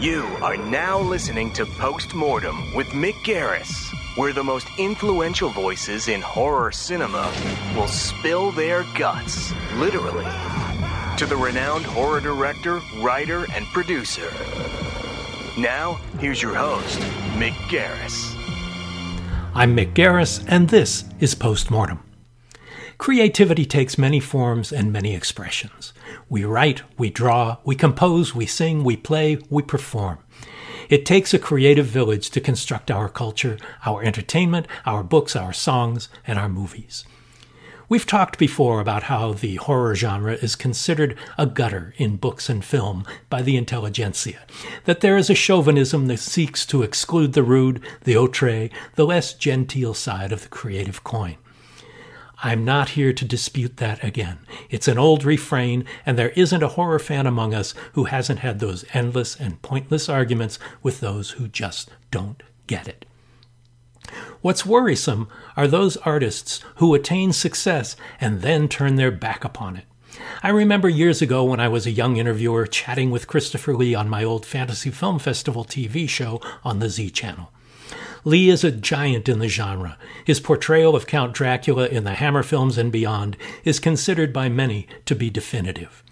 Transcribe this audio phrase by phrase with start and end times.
[0.00, 6.22] You are now listening to Postmortem with Mick Garris, where the most influential voices in
[6.22, 7.30] horror cinema
[7.76, 10.24] will spill their guts, literally,
[11.18, 14.32] to the renowned horror director, writer, and producer.
[15.58, 16.98] Now, here's your host,
[17.34, 18.34] Mick Garris.
[19.54, 22.02] I'm Mick Garris, and this is Postmortem.
[22.96, 25.92] Creativity takes many forms and many expressions.
[26.28, 30.18] We write, we draw, we compose, we sing, we play, we perform.
[30.88, 36.08] It takes a creative village to construct our culture, our entertainment, our books, our songs,
[36.26, 37.04] and our movies.
[37.88, 42.64] We've talked before about how the horror genre is considered a gutter in books and
[42.64, 44.46] film by the intelligentsia,
[44.84, 49.34] that there is a chauvinism that seeks to exclude the rude, the outre, the less
[49.34, 51.36] genteel side of the creative coin.
[52.42, 54.38] I'm not here to dispute that again.
[54.70, 58.60] It's an old refrain, and there isn't a horror fan among us who hasn't had
[58.60, 63.04] those endless and pointless arguments with those who just don't get it.
[64.40, 69.84] What's worrisome are those artists who attain success and then turn their back upon it.
[70.42, 74.08] I remember years ago when I was a young interviewer chatting with Christopher Lee on
[74.08, 77.52] my old Fantasy Film Festival TV show on the Z Channel.
[78.24, 79.96] Lee is a giant in the genre.
[80.24, 84.86] His portrayal of Count Dracula in the Hammer films and beyond is considered by many
[85.06, 86.02] to be definitive.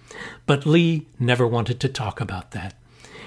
[0.46, 2.74] But Lee never wanted to talk about that.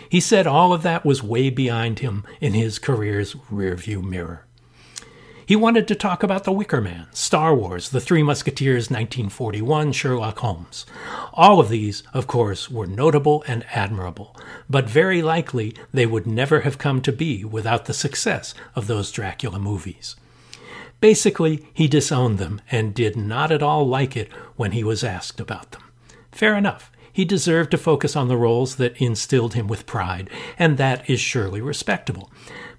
[0.09, 4.46] He said all of that was way behind him in his career's rearview mirror.
[5.52, 10.38] He wanted to talk about The Wicker Man, Star Wars, The Three Musketeers, 1941, Sherlock
[10.38, 10.86] Holmes.
[11.34, 14.34] All of these, of course, were notable and admirable,
[14.70, 19.12] but very likely they would never have come to be without the success of those
[19.12, 20.16] Dracula movies.
[21.02, 25.42] Basically, he disowned them and did not at all like it when he was asked
[25.42, 25.84] about them.
[26.32, 26.91] Fair enough.
[27.12, 31.20] He deserved to focus on the roles that instilled him with pride, and that is
[31.20, 32.30] surely respectable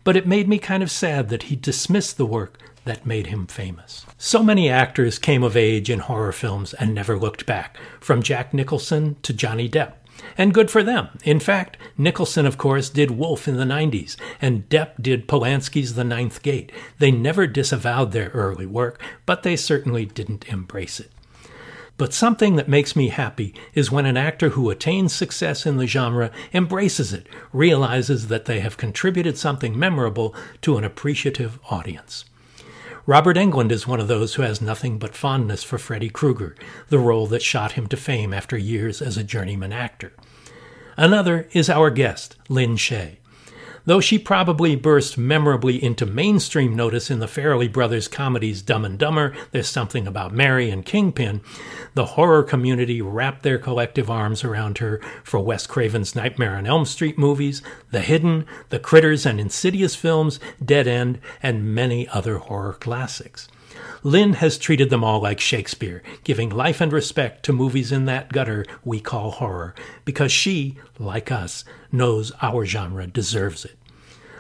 [0.05, 3.47] but it made me kind of sad that he dismissed the work that made him
[3.47, 4.05] famous.
[4.19, 8.53] So many actors came of age in horror films and never looked back, from Jack
[8.53, 9.95] Nicholson to Johnny Depp.
[10.37, 11.09] And good for them.
[11.25, 16.05] In fact, Nicholson, of course, did Wolf in the 90s, and Depp did Polanski's The
[16.05, 16.71] Ninth Gate.
[16.99, 21.11] They never disavowed their early work, but they certainly didn't embrace it.
[21.99, 25.87] But something that makes me happy is when an actor who attains success in the
[25.87, 32.25] genre embraces it, realizes that they have contributed something memorable to an appreciative audience.
[33.05, 36.55] Robert Englund is one of those who has nothing but fondness for Freddy Krueger,
[36.89, 40.13] the role that shot him to fame after years as a journeyman actor.
[40.97, 43.17] Another is our guest, Lin Shaye.
[43.85, 48.97] Though she probably burst memorably into mainstream notice in the Farrelly Brothers comedies Dumb and
[48.97, 51.41] Dumber, There's Something About Mary, and Kingpin,
[51.95, 56.85] the horror community wrapped their collective arms around her for Wes Craven's Nightmare on Elm
[56.85, 57.61] Street movies,
[57.91, 63.49] The Hidden, the Critters and Insidious films, Dead End, and many other horror classics.
[64.05, 68.33] Lin has treated them all like Shakespeare, giving life and respect to movies in that
[68.33, 73.77] gutter we call horror, because she, like us, knows our genre deserves it.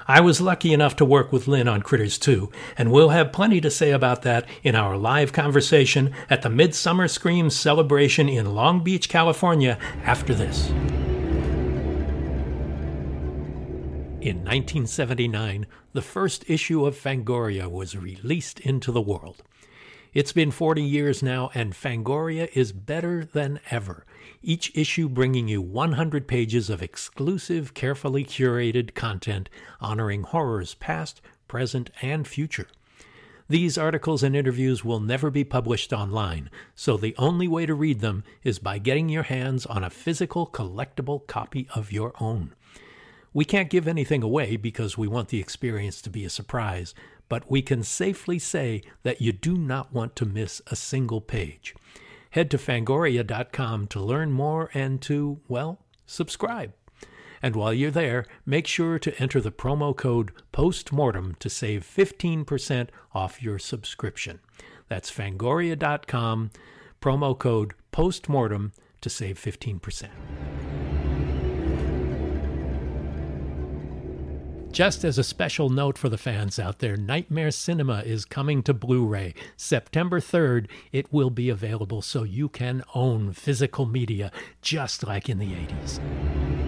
[0.08, 3.60] I was lucky enough to work with Lin on Critters 2, and we'll have plenty
[3.60, 8.82] to say about that in our live conversation at the Midsummer Scream celebration in Long
[8.82, 10.70] Beach, California, after this.
[14.20, 19.42] In 1979, the first issue of Fangoria was released into the world.
[20.14, 24.04] It's been 40 years now, and Fangoria is better than ever
[24.42, 29.48] each issue bringing you 100 pages of exclusive, carefully curated content
[29.80, 32.66] honoring horrors past, present, and future.
[33.48, 38.00] These articles and interviews will never be published online, so the only way to read
[38.00, 42.54] them is by getting your hands on a physical, collectible copy of your own.
[43.34, 46.94] We can't give anything away because we want the experience to be a surprise,
[47.32, 51.74] but we can safely say that you do not want to miss a single page.
[52.32, 56.74] Head to fangoria.com to learn more and to, well, subscribe.
[57.40, 62.90] And while you're there, make sure to enter the promo code POSTMORTEM to save 15%
[63.14, 64.40] off your subscription.
[64.88, 66.50] That's fangoria.com,
[67.00, 70.10] promo code POSTMORTEM to save 15%.
[74.72, 78.72] Just as a special note for the fans out there, Nightmare Cinema is coming to
[78.72, 79.34] Blu ray.
[79.54, 84.32] September 3rd, it will be available so you can own physical media
[84.62, 86.61] just like in the 80s.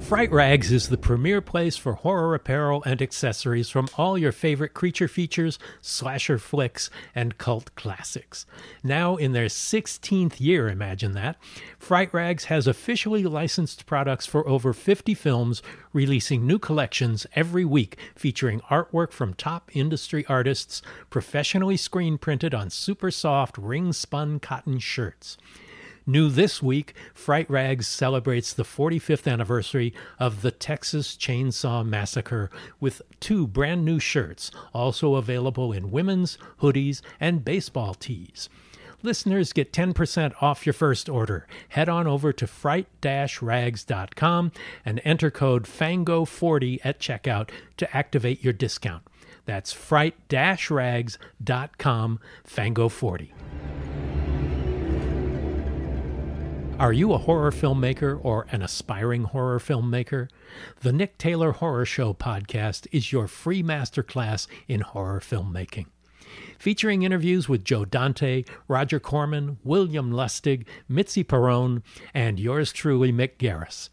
[0.00, 4.72] Fright Rags is the premier place for horror apparel and accessories from all your favorite
[4.72, 8.46] creature features, slasher flicks, and cult classics.
[8.84, 11.36] Now in their 16th year, imagine that,
[11.80, 15.60] Fright Rags has officially licensed products for over 50 films,
[15.92, 22.70] releasing new collections every week featuring artwork from top industry artists, professionally screen printed on
[22.70, 25.36] super soft ring spun cotton shirts.
[26.08, 32.48] New this week, Fright Rags celebrates the 45th anniversary of the Texas Chainsaw Massacre
[32.78, 38.48] with two brand new shirts, also available in women's, hoodies, and baseball tees.
[39.02, 41.48] Listeners get 10% off your first order.
[41.70, 44.52] Head on over to fright-rags.com
[44.84, 49.02] and enter code FANGO40 at checkout to activate your discount.
[49.44, 53.30] That's fright-rags.com, FANGO40.
[56.78, 60.28] Are you a horror filmmaker or an aspiring horror filmmaker?
[60.80, 65.86] The Nick Taylor Horror Show podcast is your free masterclass in horror filmmaking.
[66.58, 71.82] Featuring interviews with Joe Dante, Roger Corman, William Lustig, Mitzi Peirone,
[72.12, 73.88] and yours truly, Mick Garris.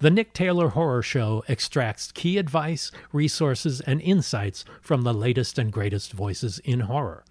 [0.00, 5.72] The Nick Taylor Horror Show extracts key advice, resources, and insights from the latest and
[5.72, 7.22] greatest voices in horror.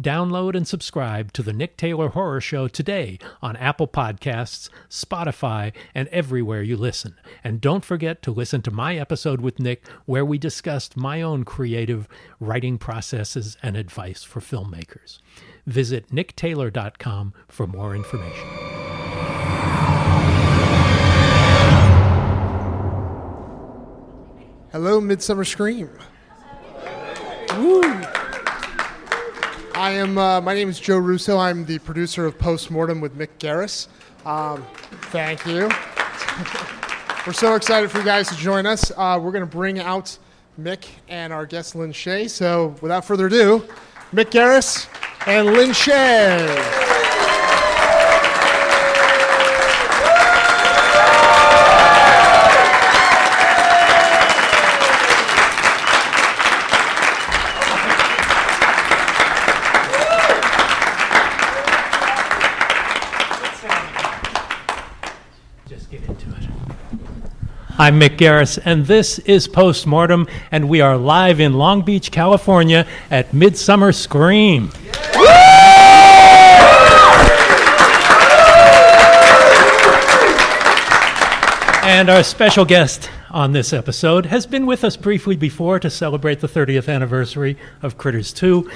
[0.00, 6.08] Download and subscribe to the Nick Taylor Horror Show today on Apple Podcasts, Spotify, and
[6.08, 7.16] everywhere you listen.
[7.44, 11.44] And don't forget to listen to my episode with Nick, where we discussed my own
[11.44, 12.08] creative
[12.38, 15.18] writing processes and advice for filmmakers.
[15.66, 18.48] Visit nicktaylor.com for more information.
[24.72, 25.90] Hello, Midsummer Scream.
[27.58, 28.19] Woo.
[29.80, 30.18] I am.
[30.18, 31.38] Uh, my name is Joe Russo.
[31.38, 33.88] I'm the producer of Postmortem with Mick Garris.
[34.26, 34.62] Um,
[35.04, 35.70] thank you.
[37.26, 38.92] we're so excited for you guys to join us.
[38.94, 40.18] Uh, we're going to bring out
[40.60, 42.28] Mick and our guest Lin Shaye.
[42.28, 43.60] So, without further ado,
[44.12, 44.86] Mick Garris
[45.26, 46.89] and Lin Shaye.
[67.80, 72.86] I'm Mick Garris, and this is Postmortem, and we are live in Long Beach, California
[73.10, 74.70] at Midsummer Scream.
[81.82, 86.40] And our special guest on this episode has been with us briefly before to celebrate
[86.40, 88.70] the 30th anniversary of Critters 2,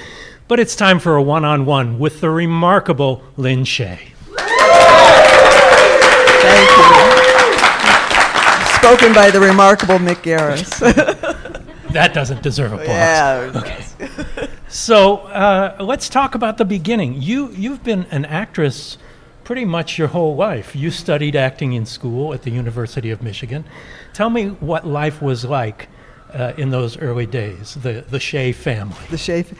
[0.47, 3.99] but it's time for a one on one with the remarkable Lin Shaye.
[6.41, 7.24] Thank you.
[8.85, 10.69] Spoken by the remarkable Mick Garris.
[11.89, 12.89] That doesn't deserve applause.
[12.89, 14.47] yeah.
[14.67, 17.19] So uh, let's talk about the beginning.
[17.21, 18.99] You you've been an actress
[19.43, 20.75] pretty much your whole life.
[20.75, 23.63] You studied acting in school at the University of Michigan.
[24.13, 25.87] Tell me what life was like
[26.33, 27.75] uh, in those early days.
[27.75, 28.97] The the Shaye family.
[29.09, 29.51] The Shaye.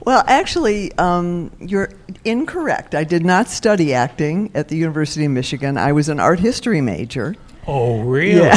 [0.00, 1.90] Well, actually, um, you're
[2.24, 2.96] incorrect.
[2.96, 5.76] I did not study acting at the University of Michigan.
[5.76, 7.36] I was an art history major.
[7.66, 8.40] Oh really?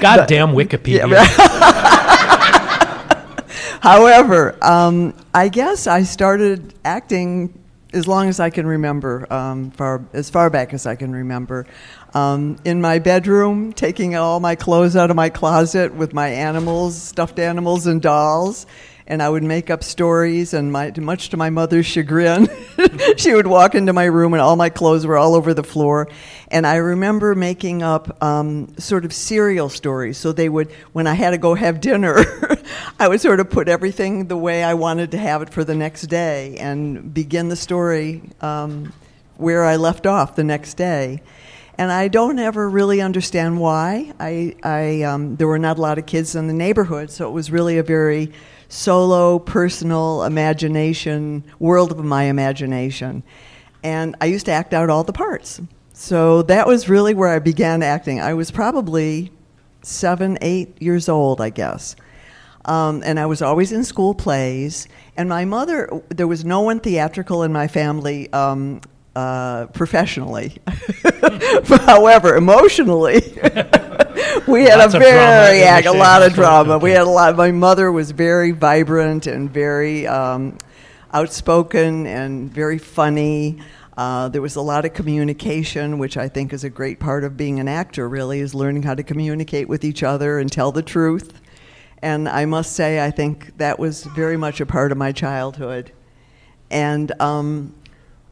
[0.00, 1.24] Goddamn Wikipedia.
[3.80, 7.58] However, um, I guess I started acting
[7.92, 11.66] as long as I can remember, um, far, as far back as I can remember.
[12.14, 17.00] Um, in my bedroom, taking all my clothes out of my closet with my animals,
[17.00, 18.66] stuffed animals, and dolls.
[19.06, 22.48] And I would make up stories, and my, much to my mother's chagrin,
[23.16, 26.08] she would walk into my room, and all my clothes were all over the floor.
[26.48, 30.18] And I remember making up um, sort of serial stories.
[30.18, 32.24] So they would, when I had to go have dinner,
[33.00, 35.74] I would sort of put everything the way I wanted to have it for the
[35.74, 38.92] next day and begin the story um,
[39.36, 41.22] where I left off the next day.
[41.78, 44.12] And I don't ever really understand why.
[44.20, 47.32] I, I, um, there were not a lot of kids in the neighborhood, so it
[47.32, 48.30] was really a very
[48.72, 53.22] solo, personal imagination, world of my imagination.
[53.84, 55.60] And I used to act out all the parts.
[55.92, 58.18] So that was really where I began acting.
[58.18, 59.30] I was probably
[59.82, 61.96] seven, eight years old, I guess.
[62.64, 64.88] Um, and I was always in school plays.
[65.18, 68.80] And my mother, there was no one theatrical in my family um,
[69.14, 70.58] uh, professionally.
[71.66, 73.20] However, emotionally,
[74.46, 76.78] we had Lots a very a lot of drama.
[76.78, 77.36] We had a lot.
[77.36, 80.56] My mother was very vibrant and very um,
[81.12, 83.60] outspoken and very funny.
[83.96, 87.36] Uh, there was a lot of communication, which I think is a great part of
[87.36, 90.82] being an actor, really, is learning how to communicate with each other and tell the
[90.82, 91.38] truth.
[92.00, 95.92] And I must say, I think that was very much a part of my childhood.
[96.70, 97.74] And um,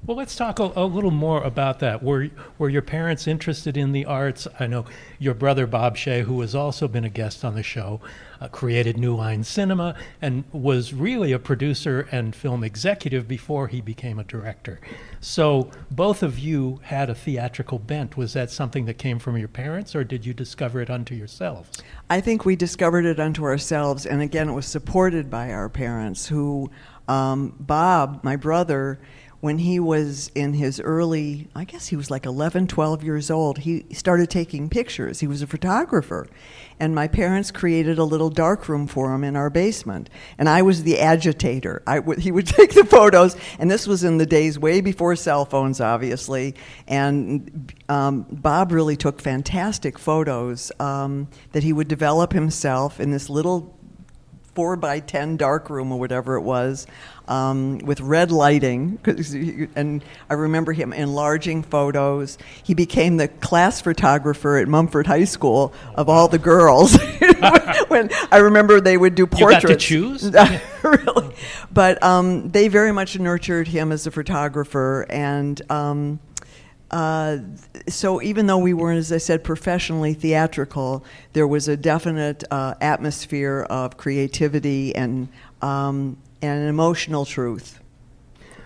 [0.06, 2.02] well, let's talk a, a, little more about that.
[2.02, 4.48] Were were your parents interested in the arts?
[4.58, 4.86] I know
[5.18, 8.00] your brother Bob Shaye, who has also been a guest on the show,
[8.40, 13.82] uh, created New Line Cinema and was really a producer and film executive before he
[13.82, 14.80] became a director.
[15.20, 18.16] So both of you had a theatrical bent.
[18.16, 21.82] Was that something that came from your parents, or did you discover it unto yourselves?
[22.08, 26.28] I think we discovered it unto ourselves, and again, it was supported by our parents.
[26.28, 26.70] Who,
[27.06, 28.98] um, Bob, my brother
[29.40, 33.58] when he was in his early, I guess he was like 11, 12 years old,
[33.58, 35.20] he started taking pictures.
[35.20, 36.26] He was a photographer.
[36.78, 40.10] And my parents created a little dark room for him in our basement.
[40.36, 41.82] And I was the agitator.
[41.86, 45.16] I w- he would take the photos, and this was in the days way before
[45.16, 46.54] cell phones, obviously.
[46.86, 53.30] And um, Bob really took fantastic photos um, that he would develop himself in this
[53.30, 53.79] little
[54.54, 56.86] four by ten dark room or whatever it was,
[57.28, 58.98] um, with red lighting.
[59.74, 62.38] And I remember him enlarging photos.
[62.62, 66.96] He became the class photographer at Mumford High School of all the girls.
[67.88, 69.62] when I remember they would do portraits.
[69.62, 70.32] You got to choose.
[70.82, 71.34] really,
[71.72, 75.60] but um, they very much nurtured him as a photographer and.
[75.70, 76.20] Um,
[76.90, 77.38] uh,
[77.88, 82.74] so even though we weren't, as I said, professionally theatrical, there was a definite uh,
[82.80, 85.28] atmosphere of creativity and
[85.62, 87.80] um, and emotional truth.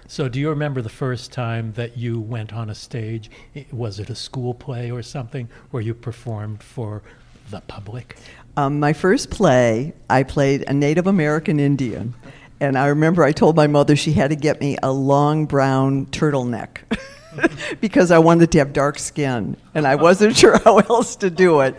[0.06, 3.30] So, do you remember the first time that you went on a stage?
[3.72, 7.02] Was it a school play or something where you performed for
[7.50, 8.16] the public?
[8.56, 12.14] Um, my first play, I played a Native American Indian.
[12.60, 16.06] And I remember I told my mother she had to get me a long brown
[16.06, 16.78] turtleneck.
[17.80, 21.60] because I wanted to have dark skin, and I wasn't sure how else to do
[21.60, 21.76] it.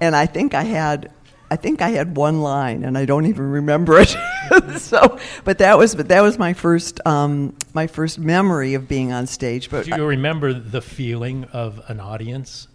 [0.00, 1.10] And I think I had,
[1.50, 4.16] I think I had one line, and I don't even remember it.
[4.78, 9.12] so, but that was, but that was my first, um, my first memory of being
[9.12, 9.70] on stage.
[9.70, 12.68] But do you I, remember the feeling of an audience?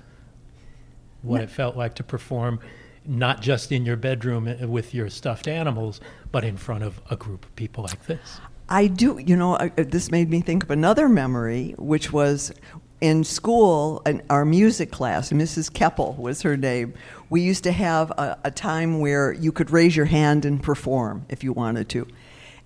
[1.22, 2.60] What it felt like to perform,
[3.06, 6.02] not just in your bedroom uh, with your stuffed animals,
[6.32, 8.42] but in front of a group of people like this.
[8.70, 12.54] I do, you know, I, this made me think of another memory, which was
[13.02, 15.74] in school, in our music class, Mrs.
[15.74, 16.94] Keppel was her name.
[17.30, 21.26] We used to have a, a, time where you could raise your hand and perform
[21.28, 22.08] if you wanted to.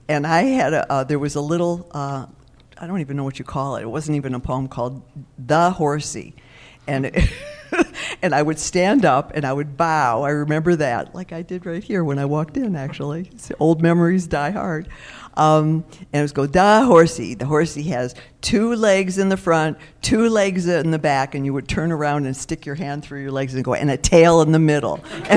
[0.09, 2.25] And I had a, uh, there was a little, uh,
[2.77, 3.83] I don't even know what you call it.
[3.83, 5.01] It wasn't even a poem called
[5.39, 6.35] The Horsey.
[6.85, 7.31] And it,
[8.21, 10.23] and I would stand up and I would bow.
[10.23, 13.31] I remember that, like I did right here when I walked in, actually.
[13.59, 14.89] Old memories die hard.
[15.37, 17.33] Um, and it was go, da horsey.
[17.33, 21.53] The horsey has two legs in the front, two legs in the back, and you
[21.53, 24.41] would turn around and stick your hand through your legs and go, and a tail
[24.41, 25.03] in the middle.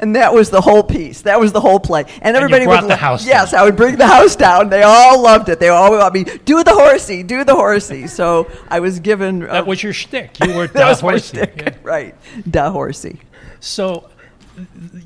[0.00, 1.22] and that was the whole piece.
[1.22, 2.04] That was the whole play.
[2.20, 3.26] And everybody and would the house.
[3.26, 3.60] Yes, down.
[3.60, 4.68] I would bring the house down.
[4.68, 5.60] They all loved it.
[5.60, 8.06] They all would me do the horsey, do the horsey.
[8.06, 9.42] So I was given.
[9.42, 10.38] Uh, that was your shtick.
[10.44, 11.74] You were da horsey, yeah.
[11.82, 12.14] right?
[12.48, 13.20] Da horsey.
[13.60, 14.10] So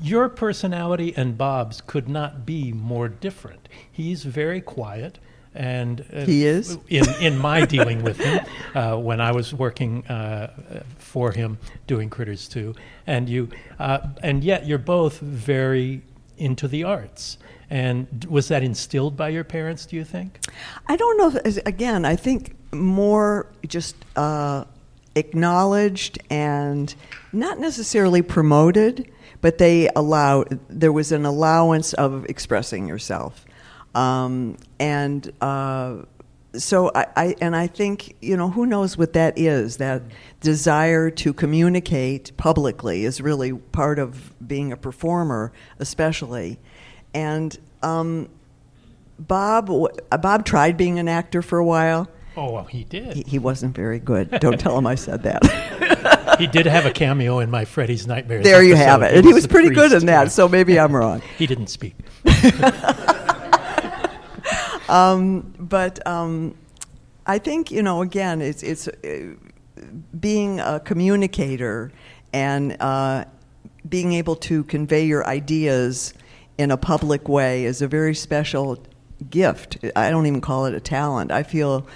[0.01, 3.67] your personality and Bob's could not be more different.
[3.91, 5.19] He's very quiet.
[5.55, 10.05] And uh, he is in in my dealing with him uh, when I was working
[10.07, 12.75] uh, for him doing Critters 2,
[13.07, 16.03] and you uh, and yet you're both very
[16.37, 17.39] into the arts.
[17.69, 19.87] And was that instilled by your parents?
[19.87, 20.39] Do you think?
[20.87, 21.41] I don't know.
[21.43, 24.65] If, again, I think more just uh,
[25.15, 26.93] acknowledged and
[27.31, 33.45] not necessarily promoted but they allow there was an allowance of expressing yourself,
[33.95, 35.97] um, and uh,
[36.53, 40.01] so I, I, and I think you know who knows what that is that
[40.41, 46.59] desire to communicate publicly is really part of being a performer, especially,
[47.13, 47.57] and.
[47.81, 48.29] Um,
[49.19, 49.69] Bob,
[50.21, 52.09] Bob tried being an actor for a while.
[52.37, 53.17] Oh, well, he did.
[53.17, 54.29] He, he wasn't very good.
[54.39, 56.15] Don't tell him I said that.
[56.39, 58.43] he did have a cameo in my Freddy's Nightmares.
[58.43, 59.13] There you have it.
[59.13, 61.21] And he was pretty good in that, so maybe I'm wrong.
[61.37, 61.95] he didn't speak.
[64.89, 66.55] um, but um,
[67.25, 69.33] I think, you know, again, it's, it's uh,
[70.19, 71.91] being a communicator
[72.33, 73.25] and uh,
[73.87, 76.13] being able to convey your ideas
[76.57, 78.83] in a public way is a very special
[79.29, 79.77] gift.
[79.95, 81.31] I don't even call it a talent.
[81.31, 81.87] I feel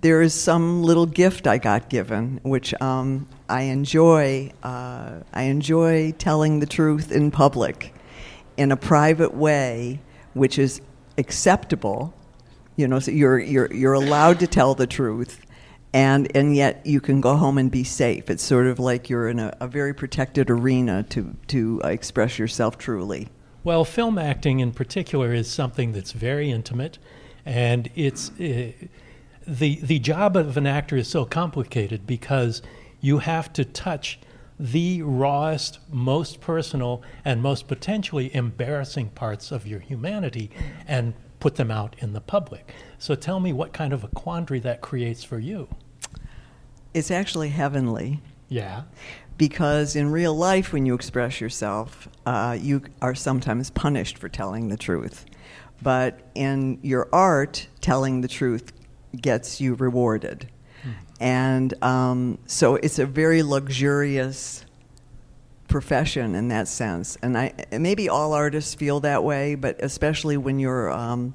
[0.00, 4.52] there is some little gift I got given, which um, I enjoy.
[4.62, 7.94] Uh, I enjoy telling the truth in public,
[8.56, 10.00] in a private way,
[10.34, 10.80] which is
[11.18, 12.14] acceptable.
[12.76, 15.44] You know, so you're you're you're allowed to tell the truth,
[15.92, 18.30] and and yet you can go home and be safe.
[18.30, 22.78] It's sort of like you're in a, a very protected arena to to express yourself
[22.78, 23.28] truly.
[23.62, 26.98] Well, film acting in particular is something that's very intimate,
[27.44, 28.72] and it's uh,
[29.50, 32.62] the the job of an actor is so complicated because
[33.00, 34.20] you have to touch
[34.58, 40.50] the rawest, most personal, and most potentially embarrassing parts of your humanity
[40.86, 42.74] and put them out in the public.
[42.98, 45.68] So tell me what kind of a quandary that creates for you.
[46.92, 48.20] It's actually heavenly.
[48.48, 48.82] Yeah.
[49.38, 54.68] Because in real life, when you express yourself, uh, you are sometimes punished for telling
[54.68, 55.24] the truth.
[55.80, 58.74] But in your art, telling the truth
[59.18, 60.48] gets you rewarded.
[61.20, 64.64] And um, so it's a very luxurious
[65.68, 67.18] profession in that sense.
[67.22, 71.34] And I, maybe all artists feel that way, but especially when you're, um,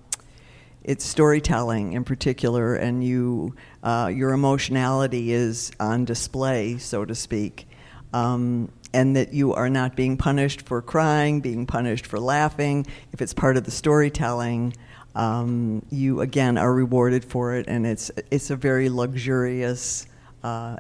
[0.84, 7.68] it's storytelling in particular, and you, uh, your emotionality is on display, so to speak.
[8.12, 12.88] Um, and that you are not being punished for crying, being punished for laughing.
[13.12, 14.74] If it's part of the storytelling,
[15.16, 20.08] um, you again are rewarded for it, and it's it's a very luxurious
[20.44, 20.78] uh,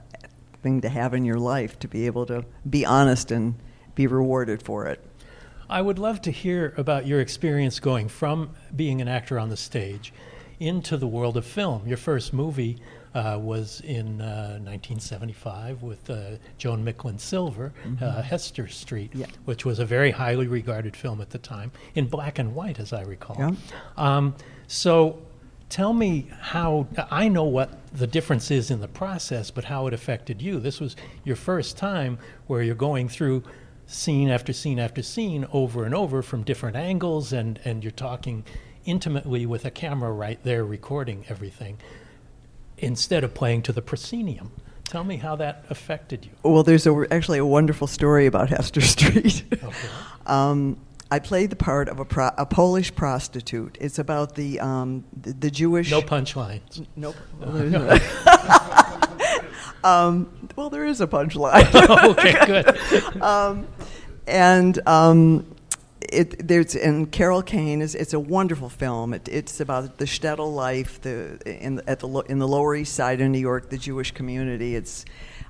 [0.61, 3.55] thing to have in your life to be able to be honest and
[3.95, 5.03] be rewarded for it.
[5.69, 9.57] I would love to hear about your experience going from being an actor on the
[9.57, 10.13] stage
[10.59, 11.87] into the world of film.
[11.87, 12.77] Your first movie
[13.15, 18.03] uh, was in uh, 1975 with uh, Joan Micklin Silver, mm-hmm.
[18.03, 19.25] Uh, Hester Street, yeah.
[19.45, 22.91] which was a very highly regarded film at the time, in black and white, as
[22.91, 23.37] I recall.
[23.39, 23.55] Yeah.
[23.95, 24.35] Um,
[24.67, 25.17] so
[25.69, 29.93] tell me how I know what the difference is in the process, but how it
[29.93, 30.59] affected you.
[30.59, 33.43] This was your first time where you're going through
[33.87, 38.43] scene after scene after scene over and over from different angles, and, and you're talking
[38.83, 41.77] intimately with a camera right there recording everything
[42.77, 44.51] instead of playing to the proscenium.
[44.85, 46.31] Tell me how that affected you.
[46.43, 49.43] Well, there's a, actually a wonderful story about Hester Street.
[49.51, 49.87] Okay.
[50.25, 50.77] um,
[51.11, 53.77] I played the part of a, pro- a Polish prostitute.
[53.79, 55.91] It's about the um, the, the, Jewish.
[55.91, 56.85] No punchlines.
[56.95, 57.15] Nope.
[59.83, 61.73] um, well, there is a punchline.
[62.09, 63.21] okay, good.
[63.21, 63.67] Um,
[64.25, 65.45] and um,
[66.11, 69.13] it, there's and Carol Kane is it's a wonderful film.
[69.13, 73.21] It, it's about the shtetl life, the in at the in the Lower East Side
[73.21, 74.75] of New York, the Jewish community.
[74.75, 75.05] It's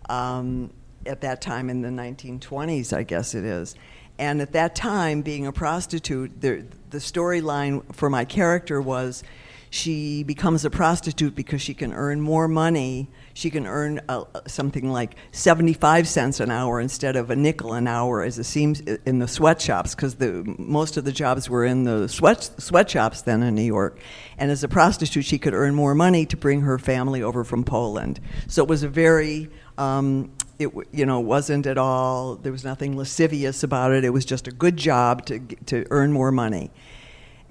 [0.09, 0.71] um,
[1.05, 3.75] at that time in the 1920s, I guess it is.
[4.17, 9.23] And at that time, being a prostitute, the the storyline for my character was
[9.69, 13.09] she becomes a prostitute because she can earn more money.
[13.35, 17.85] She can earn uh, something like 75 cents an hour instead of a nickel an
[17.85, 21.83] hour as it seems in the sweatshops because the most of the jobs were in
[21.83, 23.99] the sweat sweatshops then in New York.
[24.37, 27.65] And as a prostitute, she could earn more money to bring her family over from
[27.65, 28.21] Poland.
[28.47, 32.95] So it was a very um, it you know wasn't at all there was nothing
[32.95, 34.05] lascivious about it.
[34.05, 36.71] It was just a good job to to earn more money,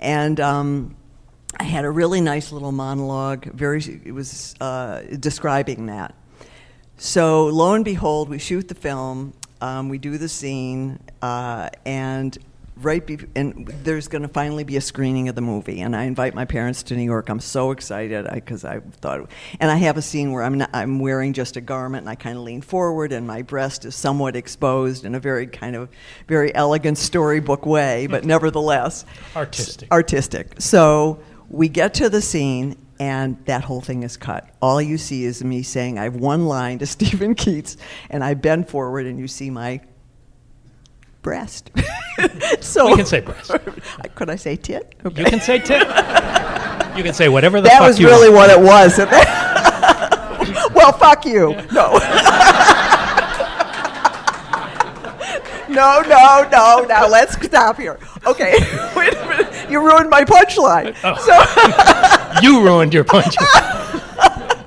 [0.00, 0.40] and.
[0.40, 0.96] Um,
[1.56, 3.44] I had a really nice little monologue.
[3.46, 6.14] Very, it was uh, describing that.
[6.96, 9.34] So lo and behold, we shoot the film.
[9.60, 12.36] Um, we do the scene, uh, and
[12.76, 16.04] right be- and there's going to finally be a screening of the movie and i
[16.04, 19.76] invite my parents to new york i'm so excited because I, I, thought and i
[19.76, 22.42] have a scene where i'm not, i'm wearing just a garment and i kind of
[22.42, 25.88] lean forward and my breast is somewhat exposed in a very kind of
[26.26, 29.04] very elegant storybook way but nevertheless
[29.36, 34.48] artistic artistic so we get to the scene, and that whole thing is cut.
[34.60, 37.76] All you see is me saying, I have one line to Steven Keats,
[38.10, 39.80] and I bend forward, and you see my
[41.22, 41.70] breast.
[42.60, 43.50] so we can say breast.
[44.14, 44.94] Could I say tit?
[45.04, 45.22] Okay.
[45.22, 45.82] You can say tit.
[46.96, 48.48] you can say whatever the that was really want.
[48.48, 48.98] what it was.
[50.74, 51.56] well, fuck you.
[51.72, 51.98] No.
[55.68, 56.86] no, no, no.
[56.88, 57.98] Now let's stop here.
[58.26, 58.54] Okay,
[58.94, 59.53] wait a minute.
[59.74, 60.94] You ruined my punchline.
[61.02, 61.16] Oh.
[61.26, 64.64] So you ruined your punchline.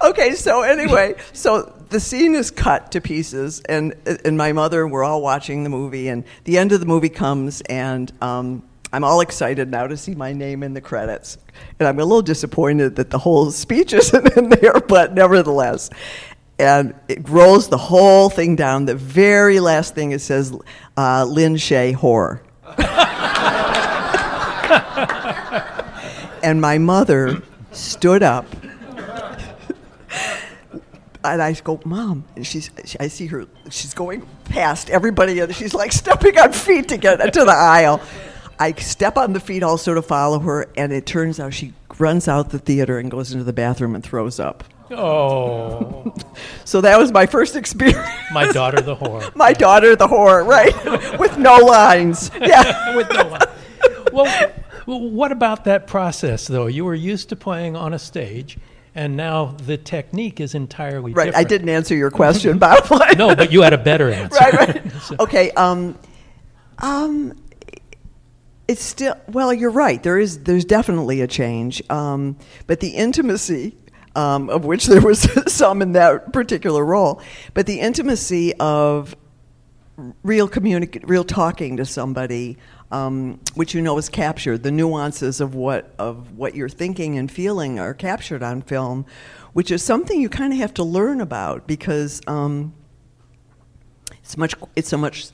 [0.10, 5.02] okay, so anyway, so the scene is cut to pieces, and and my mother, we're
[5.02, 8.62] all watching the movie, and the end of the movie comes, and um,
[8.92, 11.36] I'm all excited now to see my name in the credits,
[11.80, 15.90] and I'm a little disappointed that the whole speech isn't in there, but nevertheless.
[16.60, 18.84] And it rolls the whole thing down.
[18.84, 20.56] The very last thing it says,
[20.96, 22.40] uh, Lin Shaye Horror.
[26.44, 28.46] And my mother stood up
[31.24, 32.24] and I go, Mom.
[32.36, 36.88] And she's, I see her, she's going past everybody, and she's like stepping on feet
[36.88, 38.00] to get to the aisle.
[38.58, 42.28] I step on the feet also to follow her, and it turns out she runs
[42.28, 44.62] out the theater and goes into the bathroom and throws up.
[44.90, 46.14] Oh,
[46.64, 48.06] So that was my first experience.
[48.32, 49.34] my daughter, the whore.
[49.36, 51.18] my daughter, the whore, right?
[51.18, 52.30] With no lines.
[52.38, 52.94] Yeah.
[52.94, 53.44] With no lines.
[54.12, 54.52] Well,
[54.86, 56.66] what about that process, though?
[56.66, 58.58] You were used to playing on a stage,
[58.94, 61.16] and now the technique is entirely different.
[61.16, 61.24] Right.
[61.26, 61.46] different.
[61.46, 63.14] I didn't answer your question, bottom line.
[63.18, 64.36] No, but you had a better answer.
[64.38, 64.92] right, right.
[65.20, 65.50] Okay.
[65.52, 65.98] Um,
[66.78, 67.36] um,
[68.68, 69.52] it's still well.
[69.52, 70.02] You're right.
[70.02, 73.76] There is there's definitely a change, um, but the intimacy.
[74.16, 77.20] Um, of which there was some in that particular role,
[77.52, 79.16] but the intimacy of
[80.22, 82.56] real communic- real talking to somebody,
[82.90, 84.62] um, which you know is captured.
[84.62, 89.06] The nuances of what of what you're thinking and feeling are captured on film,
[89.52, 92.74] which is something you kind of have to learn about because um,
[94.22, 95.28] it's much it's so much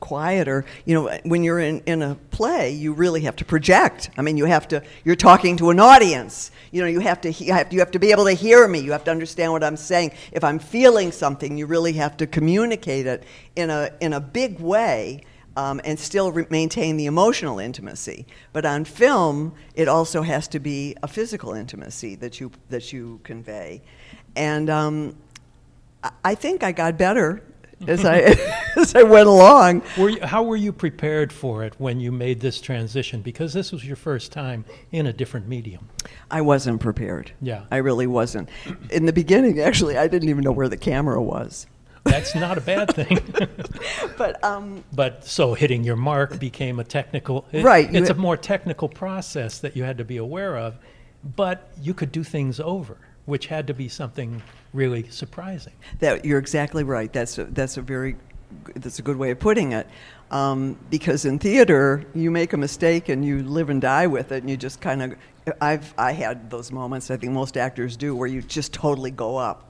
[0.00, 0.64] quieter.
[0.84, 4.10] You know when you're in, in a play you really have to project.
[4.16, 6.50] I mean you have to you're talking to an audience.
[6.70, 8.80] You know you have to have, you have to be able to hear me.
[8.80, 10.12] You have to understand what i'm saying.
[10.32, 13.24] If i'm feeling something you really have to communicate it
[13.56, 15.22] in a in a big way
[15.58, 20.58] um, and still re- maintain the emotional intimacy but on film it also has to
[20.58, 23.82] be a physical intimacy that you that you convey
[24.36, 25.16] and um,
[26.24, 27.42] I- think I got better
[27.86, 28.18] as I
[28.76, 29.82] as I went along.
[29.98, 33.20] Were you, how were you prepared for it when you made this transition?
[33.22, 35.88] Because this was your first time in a different medium.
[36.30, 37.32] I wasn't prepared.
[37.40, 37.64] Yeah.
[37.70, 38.48] I really wasn't.
[38.90, 41.66] In the beginning, actually, I didn't even know where the camera was.
[42.04, 43.18] That's not a bad thing.
[44.16, 47.44] But um, but so hitting your mark became a technical.
[47.52, 50.74] it- Right, It's a more technical process that you had to be aware of,
[51.36, 55.72] but you could do things over, which had to be something really surprising.
[56.00, 57.12] that you're exactly right.
[57.12, 58.16] That's a, that's a very
[58.74, 59.86] that's a good way of putting it.
[60.30, 64.42] Um, because in theater, you make a mistake and you live and die with it,
[64.42, 65.14] and you just kind of.
[65.60, 67.10] I've I had those moments.
[67.10, 69.67] I think most actors do, where you just totally go up.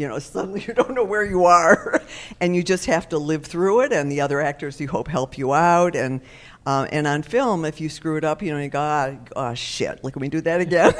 [0.00, 2.00] You know, suddenly you don't know where you are,
[2.40, 3.92] and you just have to live through it.
[3.92, 5.94] And the other actors, you hope, help you out.
[5.94, 6.22] And
[6.64, 9.54] uh, and on film, if you screw it up, you know, you go, ah, oh
[9.54, 10.94] shit, look, can we do that again?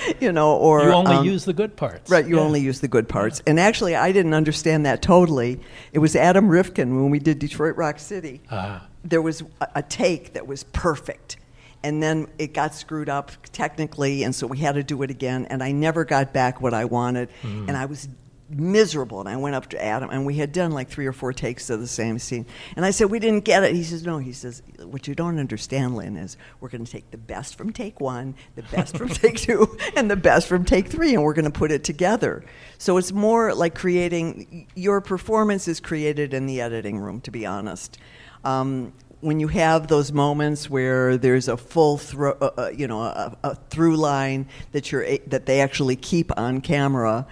[0.20, 2.10] you know, or You only um, use the good parts.
[2.10, 2.42] Right, you Yeah.
[2.42, 3.42] only use the good parts.
[3.46, 5.60] And actually, I didn't understand that totally.
[5.92, 8.40] It was Adam Rifkin when we did Detroit Rock City.
[8.50, 8.86] Ah.
[9.04, 11.36] There was a, a take that was perfect.
[11.84, 15.46] And then it got screwed up technically, and so we had to do it again.
[15.46, 17.28] And I never got back what I wanted.
[17.42, 17.66] Mm.
[17.68, 18.08] And I was
[18.54, 19.20] miserable.
[19.20, 21.70] And I went up to Adam, and we had done like three or four takes
[21.70, 22.46] of the same scene.
[22.76, 23.74] And I said, We didn't get it.
[23.74, 24.18] He says, No.
[24.18, 27.72] He says, What you don't understand, Lin, is we're going to take the best from
[27.72, 31.34] take one, the best from take two, and the best from take three, and we're
[31.34, 32.44] going to put it together.
[32.78, 37.46] So it's more like creating your performance is created in the editing room, to be
[37.46, 37.98] honest.
[38.44, 43.02] Um, when you have those moments where there's a full thro- uh, uh, you know
[43.02, 47.26] a, a through line that you're a- that they actually keep on camera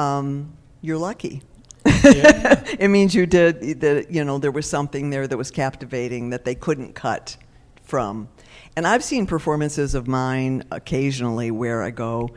[0.00, 1.42] um, you're lucky.
[1.84, 6.44] It means you did that you know there was something there that was captivating that
[6.44, 7.36] they couldn't cut
[7.82, 8.28] from.
[8.76, 12.30] And i've seen performances of mine occasionally where i go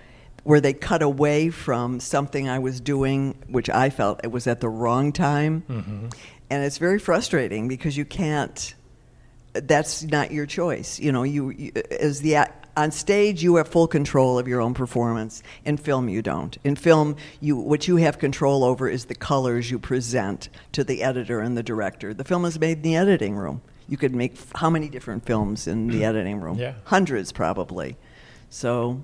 [0.44, 4.60] where they cut away from something i was doing which i felt it was at
[4.60, 5.64] the wrong time.
[6.50, 8.74] And it's very frustrating because you can't
[9.54, 11.00] that's not your choice.
[11.00, 14.62] You know, you, you as the act- on stage you have full control of your
[14.62, 15.44] own performance.
[15.66, 16.58] In film, you don't.
[16.64, 21.04] In film, you what you have control over is the colors you present to the
[21.04, 22.14] editor and the director.
[22.14, 23.62] The film is made in the editing room.
[23.88, 26.58] You could make f- how many different films in the editing room?
[26.58, 26.74] Yeah.
[26.86, 27.96] Hundreds, probably.
[28.50, 29.04] So,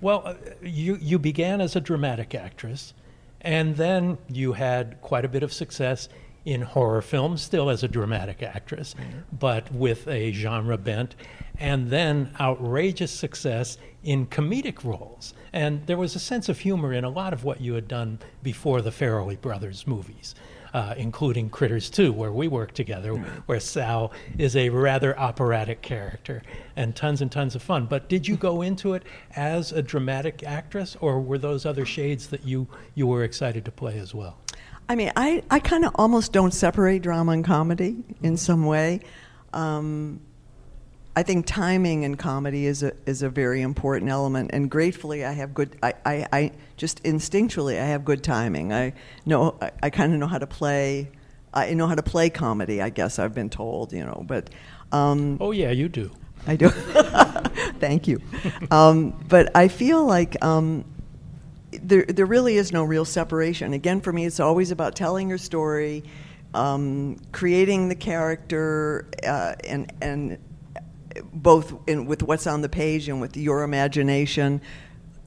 [0.00, 2.94] Well, uh, you, you began as a dramatic actress,
[3.40, 6.08] and then you had quite a bit of success
[6.44, 8.94] in horror films, still as a dramatic actress,
[9.32, 11.14] but with a genre bent,
[11.58, 15.34] and then outrageous success in comedic roles.
[15.52, 18.18] And there was a sense of humor in a lot of what you had done
[18.42, 20.34] before the Farrelly Brothers movies.
[20.74, 23.14] Uh, including Critters 2, where we work together,
[23.46, 26.42] where Sal is a rather operatic character
[26.76, 27.86] and tons and tons of fun.
[27.86, 29.02] But did you go into it
[29.34, 33.70] as a dramatic actress, or were those other shades that you, you were excited to
[33.70, 34.36] play as well?
[34.90, 39.00] I mean, I, I kind of almost don't separate drama and comedy in some way.
[39.52, 40.20] Um,
[41.18, 45.32] I think timing in comedy is a is a very important element, and gratefully, I
[45.32, 45.76] have good.
[45.82, 48.72] I, I, I just instinctually, I have good timing.
[48.72, 48.92] I
[49.26, 51.10] know I, I kind of know how to play.
[51.52, 52.80] I know how to play comedy.
[52.80, 54.50] I guess I've been told, you know, but.
[54.92, 56.12] Um, Oh, yeah, you do.
[56.46, 56.68] I do.
[57.80, 58.22] Thank you.
[58.70, 60.84] Um, but I feel like um,
[61.72, 63.72] there, there really is no real separation.
[63.72, 66.04] Again, for me, it's always about telling your story,
[66.54, 70.38] um, creating the character, uh, and and
[71.32, 74.60] both in, with what's on the page and with your imagination,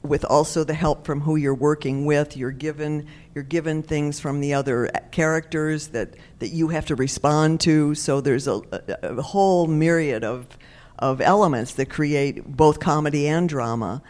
[0.02, 2.36] with also the help from who you're working with.
[2.36, 7.60] You're given you're given things from the other characters that, that you have to respond
[7.60, 7.94] to.
[7.94, 8.60] So there's a,
[9.02, 10.46] a, whole myriad of
[10.98, 14.02] of elements that create both comedy and drama.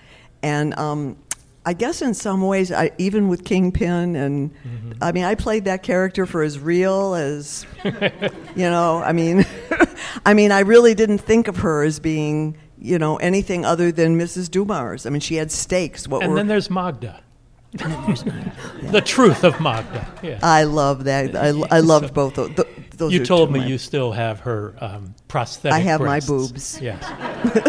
[0.43, 1.17] And um,
[1.65, 4.93] I guess in some ways, I, even with Kingpin, and mm-hmm.
[5.01, 8.99] I mean, I played that character for as real as, you know.
[8.99, 9.47] I mean,
[10.27, 14.19] I mean, I really didn't think of her as being, you know, anything other than
[14.19, 14.51] Mrs.
[14.51, 15.07] Dumars.
[15.07, 16.09] I mean, she had stakes.
[16.09, 17.23] What and were, then there's Magda.
[17.73, 20.07] the truth of Magda.
[20.23, 20.41] Yeah.
[20.43, 21.35] I love that.
[21.35, 22.57] I, I loved so, both of
[22.97, 23.13] those.
[23.13, 25.75] You told me my, you still have her um, prosthetic.
[25.75, 26.29] I have breasts.
[26.29, 26.81] my boobs.
[26.83, 27.03] Yes,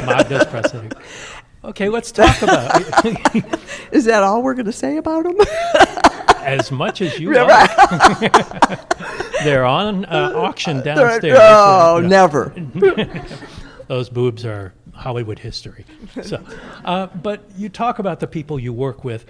[0.05, 0.93] Magda's prosthetic.
[1.65, 2.81] Okay, let's talk about.
[3.91, 5.37] Is that all we're going to say about them?
[6.43, 7.69] as much as you like.
[9.43, 11.37] They're on uh, auction downstairs.
[11.39, 12.07] Oh, no.
[12.07, 12.53] never.
[13.87, 15.85] Those boobs are Hollywood history.
[16.21, 16.43] So,
[16.83, 19.25] uh, but you talk about the people you work with.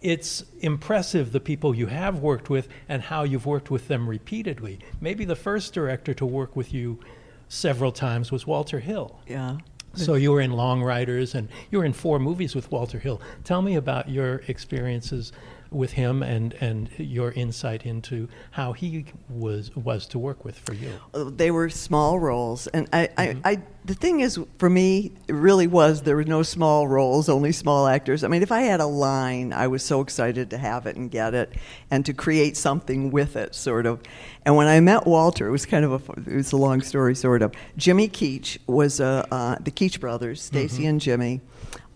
[0.00, 4.78] It's impressive the people you have worked with and how you've worked with them repeatedly.
[5.00, 7.00] Maybe the first director to work with you
[7.48, 9.20] several times was Walter Hill.
[9.26, 9.58] Yeah.
[9.94, 13.20] So you were in Long Riders and you were in four movies with Walter Hill.
[13.44, 15.32] Tell me about your experiences
[15.70, 20.74] with him and, and your insight into how he was was to work with for
[20.74, 20.92] you.
[21.12, 23.40] Uh, they were small roles, and I, mm-hmm.
[23.44, 27.28] I, I, the thing is for me, it really was there were no small roles,
[27.28, 28.24] only small actors.
[28.24, 31.10] I mean, if I had a line, I was so excited to have it and
[31.10, 31.52] get it,
[31.90, 34.00] and to create something with it, sort of.
[34.46, 37.14] And when I met Walter, it was kind of a it was a long story,
[37.14, 37.52] sort of.
[37.76, 40.88] Jimmy Keach was uh, uh, the Keach brothers, Stacy mm-hmm.
[40.88, 41.40] and Jimmy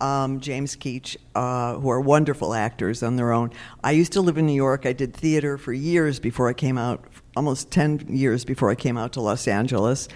[0.00, 3.50] um, James Keach, uh, who are wonderful actors on their own.
[3.82, 4.86] I used to live in New York.
[4.86, 7.04] I did theater for years before I came out,
[7.36, 10.08] almost 10 years before I came out to Los Angeles.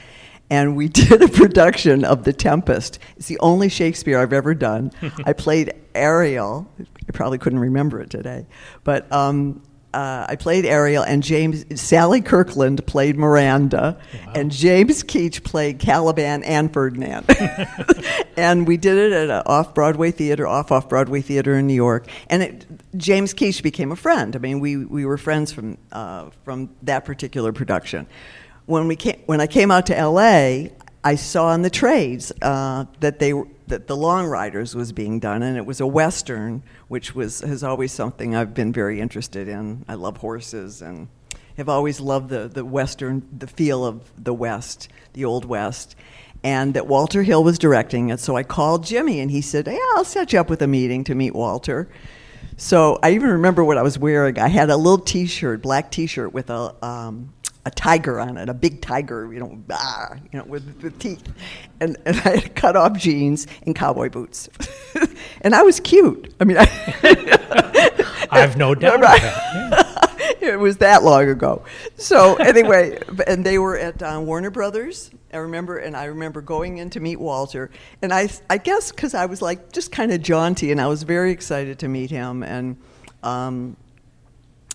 [0.50, 2.98] And we did a production of The Tempest.
[3.16, 4.92] It's the only Shakespeare I've ever done.
[5.24, 6.70] I played Ariel.
[6.80, 8.46] I probably couldn't remember it today.
[8.84, 9.62] But um,
[9.94, 14.32] uh, I played Ariel, and James Sally Kirkland played Miranda, wow.
[14.34, 17.26] and James Keach played Caliban and Ferdinand.
[18.36, 21.74] and we did it at an off Broadway theater, off off Broadway theater in New
[21.74, 22.06] York.
[22.30, 24.34] And it, James Keach became a friend.
[24.34, 28.06] I mean, we, we were friends from uh, from that particular production.
[28.66, 30.72] When we came, when I came out to L.A.,
[31.04, 33.32] I saw in the trades uh, that they
[33.66, 37.64] that the Long Riders was being done, and it was a western, which was has
[37.64, 39.84] always something I've been very interested in.
[39.88, 41.08] I love horses and
[41.56, 45.96] have always loved the the western, the feel of the West, the old West,
[46.44, 48.20] and that Walter Hill was directing it.
[48.20, 51.02] So I called Jimmy, and he said, "Yeah, I'll set you up with a meeting
[51.04, 51.88] to meet Walter."
[52.56, 54.38] So I even remember what I was wearing.
[54.38, 57.32] I had a little T-shirt, black T-shirt with a um,
[57.64, 61.22] a tiger on it, a big tiger, you know, ah, you know, with, with teeth,
[61.80, 64.48] and, and I had cut off jeans and cowboy boots,
[65.42, 66.34] and I was cute.
[66.40, 69.00] I mean, I, have no doubt.
[69.00, 69.20] Right?
[70.40, 71.64] it was that long ago.
[71.96, 72.98] So anyway,
[73.28, 75.10] and they were at uh, Warner Brothers.
[75.32, 77.70] I remember, and I remember going in to meet Walter,
[78.02, 81.04] and I, I guess because I was like just kind of jaunty, and I was
[81.04, 82.76] very excited to meet him, and.
[83.22, 83.76] Um,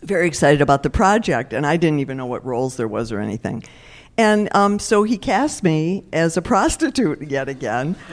[0.01, 3.19] very excited about the project, and I didn't even know what roles there was or
[3.19, 3.63] anything.
[4.17, 7.93] And um, so he cast me as a prostitute yet again.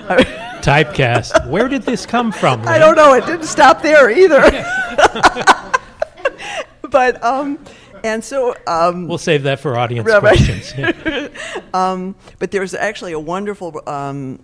[0.62, 1.48] Typecast.
[1.48, 2.60] Where did this come from?
[2.60, 2.68] Lin?
[2.68, 3.14] I don't know.
[3.14, 4.42] It didn't stop there either.
[6.90, 7.58] but um,
[8.04, 10.74] and so um, we'll save that for audience right, questions.
[11.74, 14.40] um, but there's actually a wonderful um,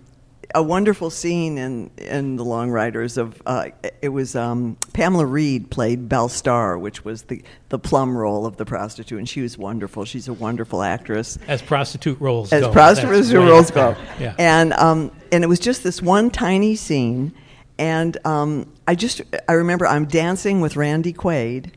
[0.55, 3.69] a wonderful scene in in the Long Riders of uh,
[4.01, 8.57] it was um, Pamela Reed played Belle Starr, which was the the plum role of
[8.57, 10.05] the prostitute, and she was wonderful.
[10.05, 11.37] She's a wonderful actress.
[11.47, 12.71] As prostitute roles as go.
[12.71, 14.35] prostitute roles go, yeah.
[14.37, 17.33] and um, and it was just this one tiny scene,
[17.77, 21.71] and um, I just I remember I'm dancing with Randy Quaid,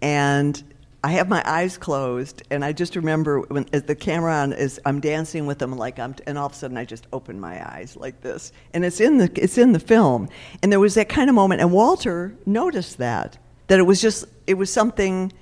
[0.00, 0.62] and
[1.08, 4.78] I have my eyes closed, and I just remember when as the camera on is
[4.84, 7.66] I'm dancing with them like I'm, and all of a sudden I just open my
[7.66, 10.28] eyes like this, and it's in the it's in the film,
[10.62, 14.26] and there was that kind of moment, and Walter noticed that that it was just
[14.46, 15.32] it was something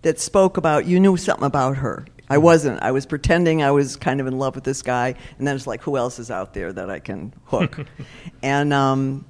[0.00, 2.06] that spoke about you knew something about her.
[2.30, 2.80] I wasn't.
[2.80, 5.66] I was pretending I was kind of in love with this guy, and then it's
[5.66, 7.84] like, who else is out there that I can hook?
[8.42, 9.26] and um,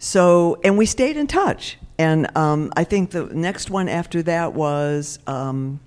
[0.00, 1.78] so, and we stayed in touch.
[1.98, 5.80] And um, I think the next one after that was um,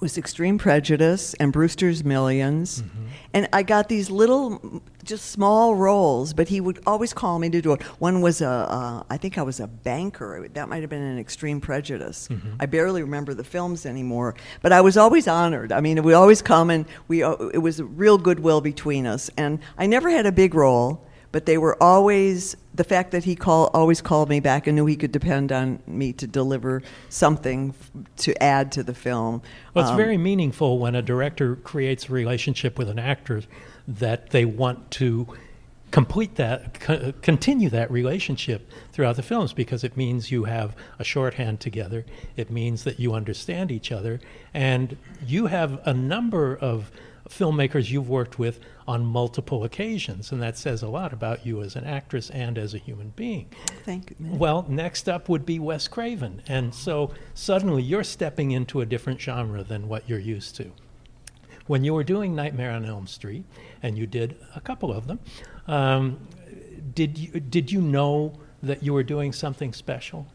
[0.00, 2.82] was Extreme Prejudice and Brewster's Millions
[3.34, 7.60] And I got these little, just small roles, but he would always call me to
[7.60, 7.82] do it.
[7.98, 10.48] One was a, uh, I think I was a banker.
[10.54, 12.28] That might have been an Extreme Prejudice.
[12.60, 15.72] I barely remember the films anymore, but I was always honored.
[15.72, 19.30] I mean, we always come and we, uh, it was a real goodwill between us.
[19.36, 23.34] And I never had a big role, but they were always the fact that he
[23.34, 27.74] call, always called me back and knew he could depend on me to deliver something
[27.78, 29.42] f- to add to the film.
[29.74, 33.42] Well, it's Um, very meaningful when a director creates a relationship with an actor
[33.86, 35.26] that they want to
[35.90, 41.04] complete that, co- continue that relationship throughout the films because it means you have a
[41.04, 42.04] shorthand together.
[42.36, 44.20] It means that you understand each other.
[44.52, 46.90] And you have a number of
[47.28, 50.32] filmmakers you've worked with on multiple occasions.
[50.32, 53.48] And that says a lot about you as an actress and as a human being.
[53.84, 54.16] Thank you.
[54.20, 56.42] Well, next up would be Wes Craven.
[56.48, 60.72] And so suddenly you're stepping into a different genre than what you're used to.
[61.66, 63.44] When you were doing Nightmare on Elm Street,
[63.82, 65.20] and you did a couple of them,
[65.66, 66.18] um,
[66.94, 70.26] did you did you know that you were doing something special?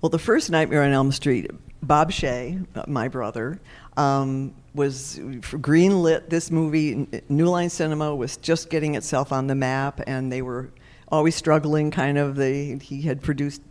[0.00, 1.50] Well, the first Nightmare on Elm Street,
[1.82, 3.60] Bob Shaye, uh, my brother,
[3.96, 7.08] um, was greenlit this movie.
[7.28, 10.70] New Line Cinema was just getting itself on the map, and they were
[11.08, 11.90] always struggling.
[11.90, 13.62] Kind of, they he had produced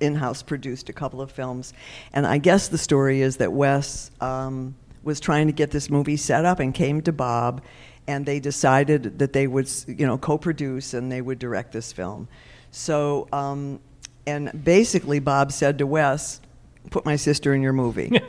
[0.00, 1.72] in-house produced a couple of films,
[2.12, 6.18] and I guess the story is that Wes um, was trying to get this movie
[6.18, 7.62] set up and came to Bob,
[8.06, 12.28] and they decided that they would, you know, co-produce and they would direct this film.
[12.70, 13.80] So, um,
[14.26, 16.40] and basically, Bob said to Wes,
[16.90, 18.08] "Put my sister in your movie."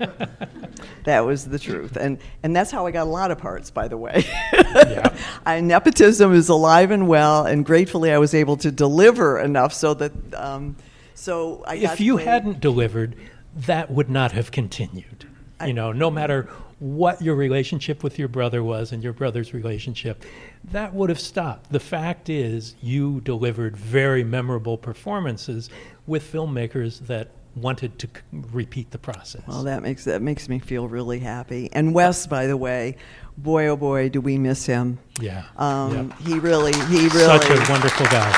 [1.04, 3.88] that was the truth, and and that's how I got a lot of parts, by
[3.88, 4.26] the way.
[4.54, 5.16] Yeah.
[5.46, 9.94] I, nepotism is alive and well, and gratefully, I was able to deliver enough so
[9.96, 10.12] that.
[10.34, 10.76] Um,
[11.14, 13.16] so I if you hadn't delivered,
[13.56, 15.26] that would not have continued.
[15.66, 20.24] you know, no matter what your relationship with your brother was and your brother's relationship,
[20.72, 21.72] that would have stopped.
[21.72, 25.70] The fact is, you delivered very memorable performances
[26.08, 29.42] with filmmakers that wanted to c- repeat the process.
[29.48, 31.70] Well, that makes that makes me feel really happy.
[31.74, 32.96] And Wes, by the way,
[33.38, 35.00] boy oh boy, do we miss him.
[35.20, 35.44] yeah.
[35.58, 36.28] Um, yeah.
[36.28, 37.40] He really, he really.
[37.40, 38.32] Such a wonderful guy.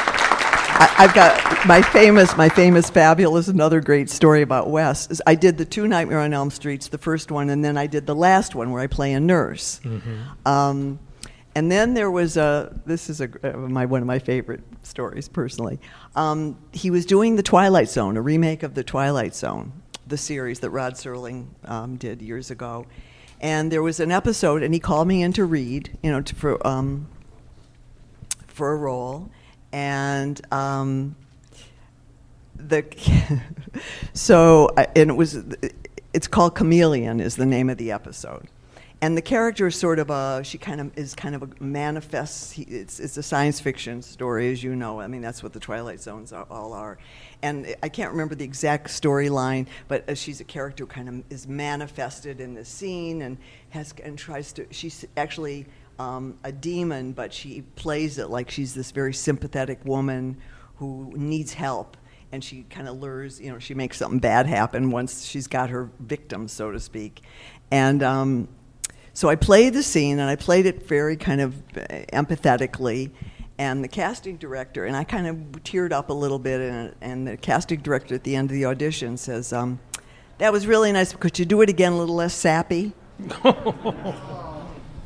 [0.73, 3.47] I, I've got my famous, my famous, fabulous.
[3.47, 6.97] Another great story about Wes is I did the two Nightmare on Elm Streets, the
[6.97, 9.79] first one, and then I did the last one where I play a nurse.
[10.45, 10.99] Um,
[11.55, 12.73] and then there was a.
[12.85, 15.79] This is a uh, my one of my favorite stories personally.
[16.15, 19.73] Um, he was doing the Twilight Zone, a remake of the Twilight Zone,
[20.07, 22.85] the series that Rod Serling um, did years ago.
[23.41, 26.35] And there was an episode, and he called me in to read, you know, to,
[26.35, 27.07] for um,
[28.47, 29.29] for a role,
[29.71, 31.15] and um,
[32.55, 32.85] the
[34.13, 35.39] so and it was
[36.13, 38.47] it's called Chameleon is the name of the episode,
[39.01, 42.57] and the character is sort of a she kind of is kind of a manifests.
[42.57, 44.99] It's it's a science fiction story, as you know.
[44.99, 46.99] I mean that's what the Twilight Zones are, all are,
[47.41, 51.23] and I can't remember the exact storyline, but uh, she's a character who kind of
[51.31, 53.37] is manifested in the scene and
[53.71, 54.67] has and tries to.
[54.69, 55.65] She's actually
[55.97, 60.37] um, a demon, but she plays it like she's this very sympathetic woman
[60.75, 61.97] who needs help.
[62.33, 65.69] And she kind of lures, you know, she makes something bad happen once she's got
[65.69, 67.21] her victim, so to speak.
[67.71, 68.47] And um,
[69.13, 71.81] so I played the scene, and I played it very kind of uh,
[72.13, 73.11] empathetically.
[73.57, 77.27] And the casting director, and I kind of teared up a little bit, and, and
[77.27, 79.79] the casting director at the end of the audition says, um,
[80.39, 81.13] That was really nice.
[81.13, 82.93] Could you do it again a little less sappy?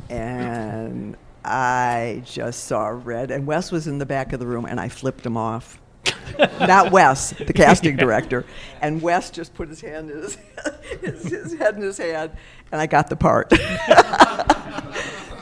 [0.09, 3.31] and I just saw red.
[3.31, 5.81] And Wes was in the back of the room, and I flipped him off.
[6.59, 8.45] Not Wes, the casting director.
[8.81, 10.37] And Wes just put his hand in his,
[11.01, 12.31] his, his head in his hand,
[12.71, 13.53] and I got the part.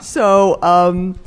[0.00, 1.18] so, um,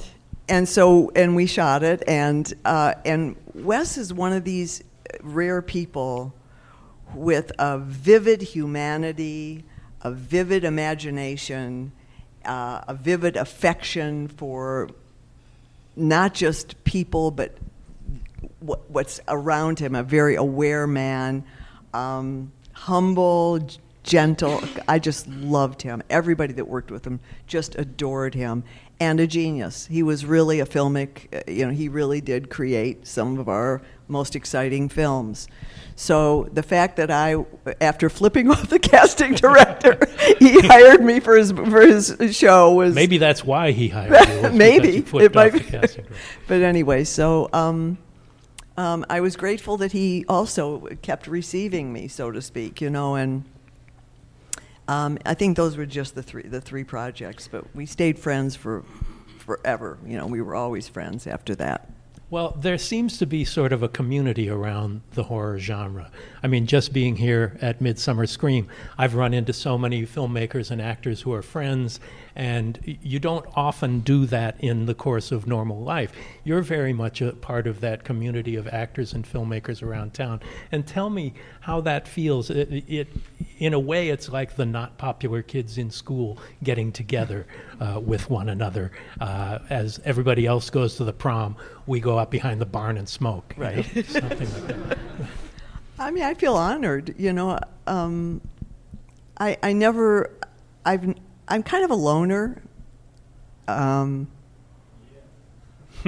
[0.49, 4.83] and so, and we shot it, and uh, and Wes is one of these
[5.21, 6.33] rare people
[7.13, 9.63] with a vivid humanity,
[10.01, 11.91] a vivid imagination,
[12.45, 14.89] uh, a vivid affection for
[15.95, 17.57] not just people, but
[18.59, 19.95] what, what's around him.
[19.95, 21.43] A very aware man,
[21.93, 23.67] um, humble,
[24.03, 24.61] gentle.
[24.87, 26.01] I just loved him.
[26.09, 28.63] Everybody that worked with him just adored him,
[28.99, 29.85] and a genius.
[29.87, 31.27] He was really a filmic.
[31.35, 35.47] uh, You know, he really did create some of our most exciting films.
[35.97, 37.35] So the fact that I,
[37.81, 39.97] after flipping off the casting director,
[40.39, 44.53] he hired me for his for his show was Maybe that's why he hired because
[44.53, 45.59] maybe it might be.
[45.59, 46.15] the casting director.
[46.47, 47.97] but anyway, so um,
[48.77, 53.15] um, I was grateful that he also kept receiving me, so to speak, you know,
[53.15, 53.43] and
[54.89, 58.55] Um, I think those were just the three the three projects, but we stayed friends
[58.55, 58.83] for
[59.37, 59.97] forever.
[60.05, 61.89] You know, we were always friends after that.
[62.29, 66.09] Well, there seems to be sort of a community around the horror genre.
[66.43, 68.67] I mean, just being here at Midsummer Scream,
[68.97, 71.99] I've run into so many filmmakers and actors who are friends,
[72.37, 76.11] and you don't often do that in the course of normal life.
[76.43, 80.41] You're very much a part of that community of actors and filmmakers around town.
[80.71, 82.51] And tell me how that feels.
[82.51, 83.07] It, it
[83.57, 87.47] in a way, it's like the not popular kids in school getting together
[87.81, 88.91] uh, with one another.
[89.19, 91.55] Uh, as everybody else goes to the prom,
[91.87, 93.55] we go out behind the barn and smoke.
[93.57, 93.77] Right.
[93.95, 94.97] You know, something like that.
[95.99, 97.15] I mean, I feel honored.
[97.17, 97.57] You know,
[97.87, 98.41] um,
[99.39, 100.29] I I never,
[100.85, 101.15] I've
[101.47, 102.61] I'm kind of a loner.
[103.67, 104.27] Um,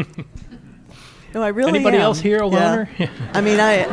[1.34, 1.70] no, I really.
[1.76, 2.04] Anybody am.
[2.04, 2.72] else here a Yeah.
[2.72, 2.90] loner?
[3.34, 3.84] I mean, I.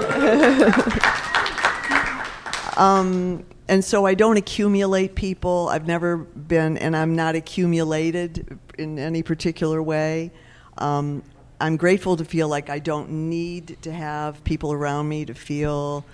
[2.76, 5.68] um, and so I don't accumulate people.
[5.70, 10.30] I've never been, and I'm not accumulated in any particular way.
[10.78, 11.22] Um,
[11.60, 16.04] I'm grateful to feel like I don't need to have people around me to feel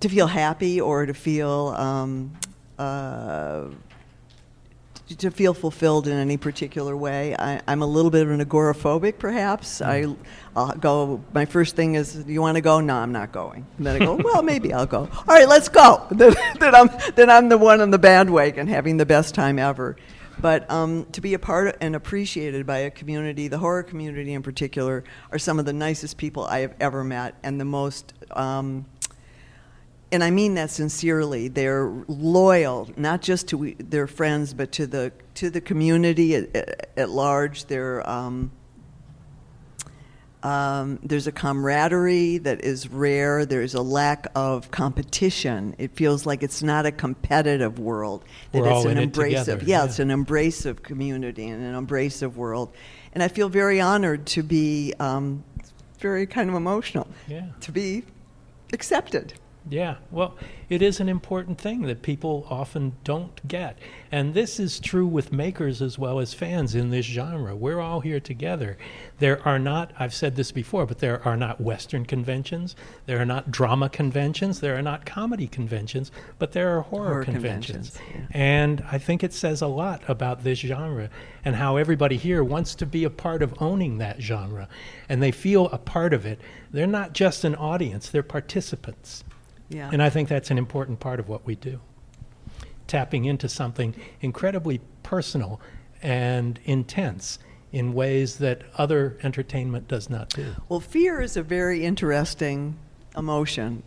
[0.00, 2.32] to feel happy or to feel um,
[2.78, 3.64] uh,
[5.18, 7.34] to feel fulfilled in any particular way.
[7.38, 9.80] I, I'm a little bit of an agoraphobic, perhaps.
[9.80, 10.06] I,
[10.56, 11.22] I'll go.
[11.32, 13.66] My first thing is, "Do you want to go?" No, I'm not going.
[13.78, 16.06] And then I go, "Well, maybe I'll go." All right, let's go.
[16.10, 19.96] then, then I'm then I'm the one on the bandwagon, having the best time ever.
[20.40, 24.42] But um, to be a part and appreciated by a community, the horror community in
[24.42, 28.12] particular, are some of the nicest people I have ever met, and the most.
[28.30, 28.86] Um,
[30.12, 31.48] and I mean that sincerely.
[31.48, 37.10] They're loyal, not just to their friends, but to the to the community at, at
[37.10, 37.66] large.
[37.66, 38.52] They're um,
[40.44, 43.46] um, there's a camaraderie that is rare.
[43.46, 45.74] There's a lack of competition.
[45.78, 48.24] It feels like it's not a competitive world.
[48.52, 49.84] That We're it's all an in it embrace together, of yeah, yeah.
[49.86, 52.74] it's an embrace of community and an embrace of world.
[53.14, 55.44] And I feel very honored to be um,
[55.98, 57.46] very kind of emotional Yeah.
[57.62, 58.04] to be
[58.74, 59.32] accepted.
[59.66, 60.36] Yeah, well,
[60.68, 63.78] it is an important thing that people often don't get.
[64.12, 67.56] And this is true with makers as well as fans in this genre.
[67.56, 68.76] We're all here together.
[69.20, 73.24] There are not, I've said this before, but there are not Western conventions, there are
[73.24, 77.96] not drama conventions, there are not comedy conventions, but there are horror, Horror conventions.
[77.96, 81.08] conventions, And I think it says a lot about this genre
[81.42, 84.68] and how everybody here wants to be a part of owning that genre.
[85.08, 86.38] And they feel a part of it.
[86.70, 89.24] They're not just an audience, they're participants.
[89.74, 89.90] Yeah.
[89.92, 91.80] And I think that's an important part of what we do.
[92.86, 95.60] Tapping into something incredibly personal
[96.00, 97.40] and intense
[97.72, 100.54] in ways that other entertainment does not do.
[100.68, 102.76] Well, fear is a very interesting
[103.16, 103.82] emotion,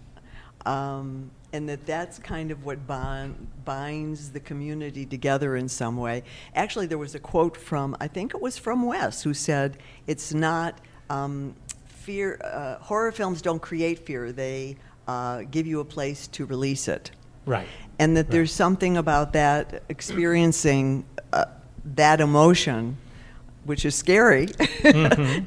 [0.65, 6.23] um, and that that's kind of what bond, binds the community together in some way.
[6.53, 10.33] Actually, there was a quote from I think it was from Wes who said, "It's
[10.33, 12.41] not um, fear.
[12.43, 14.75] Uh, horror films don't create fear; they
[15.07, 17.11] uh, give you a place to release it."
[17.45, 17.67] Right.
[17.97, 21.45] and that there's something about that experiencing uh,
[21.95, 22.97] that emotion
[23.63, 24.45] which is scary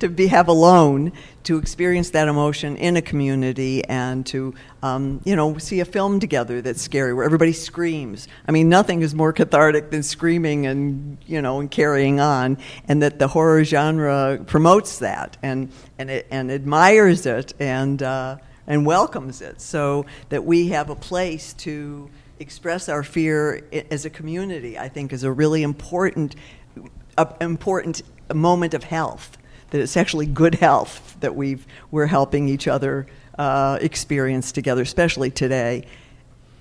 [0.01, 1.11] to be have alone
[1.43, 6.21] to experience that emotion in a community and to um, you know see a film
[6.21, 11.17] together that's scary where everybody screams i mean nothing is more cathartic than screaming and
[11.27, 12.59] you know and carrying on
[12.89, 18.37] and that the horror genre promotes that and and it, and admires it and uh,
[18.71, 22.09] and welcomes it so that we have a place to
[22.39, 26.35] express our fear as a community i think is a really important
[27.41, 28.01] important
[28.33, 29.37] moment of health
[29.71, 33.07] that it's actually good health that we've we're helping each other
[33.39, 35.85] uh, experience together especially today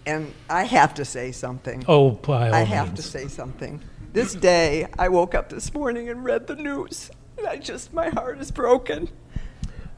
[0.06, 3.82] and i have to say something Oh, by I have to say something.
[4.12, 7.12] This day, I woke up this morning and read the news.
[7.38, 9.08] And I just, my heart is broken.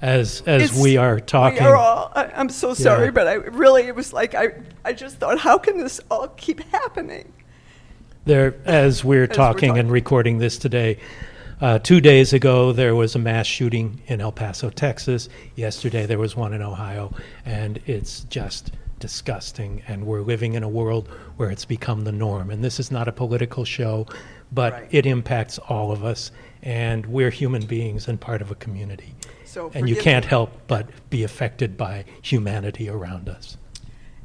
[0.02, 3.12] As as It's- we are talking, We are all, I, I'm so sorry, Yeah.
[3.12, 4.50] but I really, it was like, I,
[4.84, 7.32] I just thought, how can this all keep happening?
[8.26, 10.98] there as we're we're talking and recording this today.
[11.60, 15.28] Uh, two days ago, there was a mass shooting in El Paso, Texas.
[15.56, 17.14] Yesterday, there was one in Ohio,
[17.46, 19.82] and it's just disgusting.
[19.88, 22.50] And we're living in a world where it's become the norm.
[22.52, 24.06] And this is not a political show,
[24.52, 24.88] but Right.
[24.92, 26.32] it impacts all of us,
[26.64, 29.16] and we're human beings and part of a community.
[29.52, 30.30] So and you can't me.
[30.30, 33.58] help but be affected by humanity around us.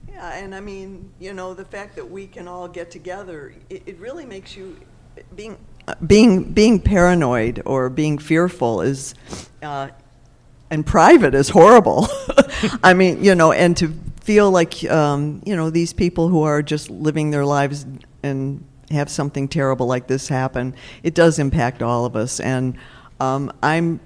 [0.09, 3.83] Yeah, and I mean, you know, the fact that we can all get together, it,
[3.87, 4.77] it really makes you
[5.35, 5.59] being
[6.07, 9.16] being being paranoid or being fearful is
[9.62, 9.89] uh,
[10.70, 12.07] and private is horrible.
[12.85, 16.62] I mean, you know, and to feel like um, you know these people who are
[16.62, 17.85] just living their lives
[18.22, 20.77] and have something terrible like this happen.
[21.03, 22.79] It does impact all of us, and
[23.18, 23.99] um, I'm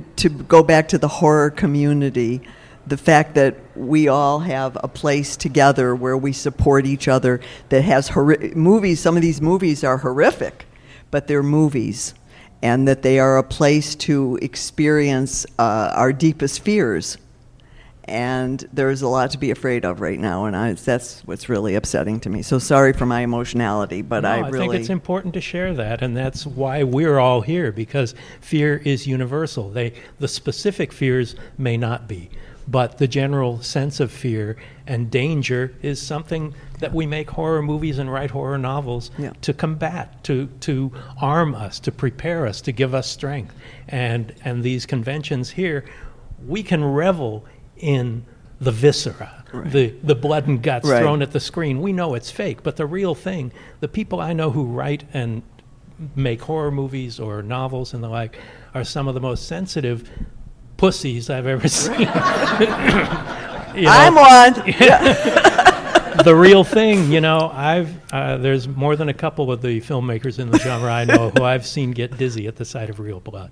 [0.00, 2.40] to go back to the horror community.
[2.86, 7.82] The fact that we all have a place together where we support each other that
[7.82, 9.00] has hor- movies.
[9.00, 10.66] Some of these movies are horrific,
[11.10, 12.14] but they're movies,
[12.62, 17.18] and that they are a place to experience uh, our deepest fears
[18.08, 21.74] and there's a lot to be afraid of right now, and I, that's what's really
[21.74, 22.42] upsetting to me.
[22.42, 25.74] So sorry for my emotionality, but no, I really I think it's important to share
[25.74, 29.70] that, and that's why we're all here because fear is universal.
[29.70, 32.30] They the specific fears may not be,
[32.68, 37.98] but the general sense of fear and danger is something that we make horror movies
[37.98, 39.32] and write horror novels yeah.
[39.40, 43.54] to combat, to to arm us, to prepare us, to give us strength,
[43.88, 45.84] and and these conventions here,
[46.46, 47.44] we can revel
[47.76, 48.24] in
[48.60, 49.70] the viscera, right.
[49.70, 51.00] the, the blood and guts right.
[51.00, 51.80] thrown at the screen.
[51.80, 55.42] We know it's fake, but the real thing, the people I know who write and
[56.14, 58.38] make horror movies or novels and the like,
[58.74, 60.08] are some of the most sensitive
[60.76, 61.92] pussies I've ever seen.
[62.00, 62.12] you know,
[63.76, 64.54] I'm one.
[66.24, 70.38] the real thing, you know, I've uh, there's more than a couple of the filmmakers
[70.38, 73.20] in the genre I know who I've seen get dizzy at the sight of real
[73.20, 73.50] blood,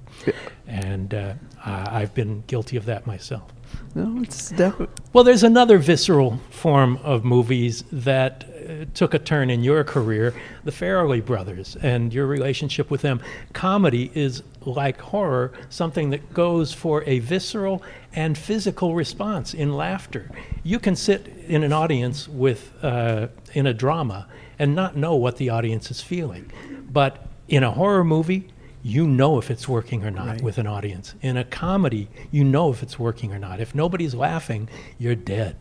[0.66, 3.53] and uh, I've been guilty of that myself.
[3.95, 4.95] No, it's definitely.
[5.12, 10.35] Well, there's another visceral form of movies that uh, took a turn in your career,
[10.64, 13.20] the Farrelly brothers, and your relationship with them.
[13.53, 17.83] Comedy is like horror, something that goes for a visceral
[18.14, 20.31] and physical response in laughter.
[20.62, 24.27] You can sit in an audience with uh, in a drama
[24.59, 26.51] and not know what the audience is feeling,
[26.91, 28.49] but in a horror movie,
[28.85, 30.43] you know if it's working or not right.
[30.43, 31.14] with an audience.
[31.22, 33.59] In a comedy, you know if it's working or not.
[33.59, 34.68] If nobody's laughing,
[34.99, 35.57] you're dead.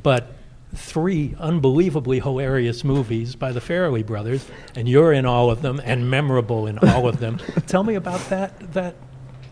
[0.00, 0.32] But
[0.72, 6.08] three unbelievably hilarious movies by the Farrelly brothers, and you're in all of them and
[6.08, 7.40] memorable in all of them.
[7.66, 8.94] Tell me about that that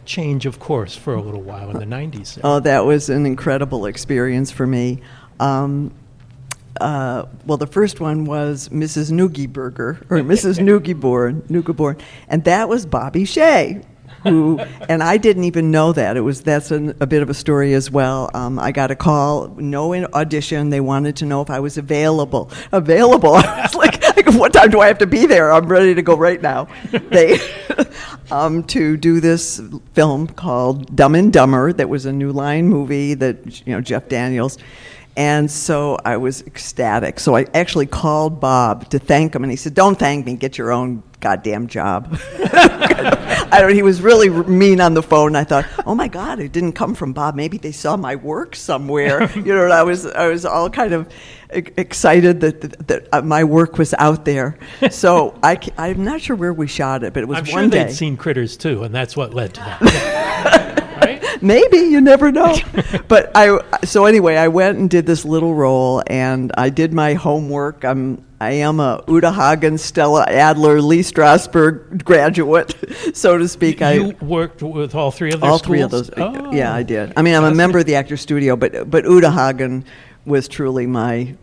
[0.04, 2.38] change of course for a little while in the 90s.
[2.44, 5.00] Oh, that was an incredible experience for me.
[5.40, 5.92] Um,
[6.80, 9.10] uh, well, the first one was Mrs.
[9.10, 10.58] Neugebürger, or Mrs.
[10.58, 13.84] Neugebauer, Neugebauer, and that was Bobby Shaye,
[14.22, 14.58] who,
[14.88, 16.16] and I didn't even know that.
[16.16, 18.30] It was that's an, a bit of a story as well.
[18.34, 20.70] Um, I got a call, no audition.
[20.70, 22.50] They wanted to know if I was available.
[22.72, 23.34] Available.
[23.34, 24.02] I was like,
[24.34, 25.52] what time do I have to be there?
[25.52, 26.68] I'm ready to go right now.
[26.90, 27.38] They
[28.30, 29.60] um, to do this
[29.94, 31.72] film called Dumb and Dumber.
[31.72, 34.58] That was a New Line movie that you know Jeff Daniels
[35.16, 37.18] and so I was ecstatic.
[37.18, 40.34] So I actually called Bob to thank him, and he said, "Don't thank me.
[40.34, 43.74] Get your own goddamn job." I don't.
[43.74, 45.34] He was really mean on the phone.
[45.34, 47.34] I thought, "Oh my God, it didn't come from Bob.
[47.34, 51.10] Maybe they saw my work somewhere." you know, I was I was all kind of
[51.50, 54.58] excited that that, that uh, my work was out there.
[54.90, 57.70] So I I'm not sure where we shot it, but it was I'm one sure
[57.70, 57.84] day.
[57.84, 60.82] they'd seen Critters 2, and that's what led to that.
[61.42, 62.56] Maybe you never know.
[63.08, 67.14] but I so anyway, I went and did this little role, and I did my
[67.14, 67.84] homework.
[67.84, 72.74] I'm I am a Uta Hagen, Stella Adler, Lee Strasberg graduate,
[73.14, 73.80] so to speak.
[73.80, 75.50] You, I worked with all three of those.
[75.50, 75.68] All schools?
[75.68, 76.10] three of those.
[76.16, 76.52] Oh.
[76.52, 77.12] Yeah, I did.
[77.16, 79.84] I mean, I'm a member of the Actor Studio, but but Uta Hagen
[80.24, 81.34] was truly my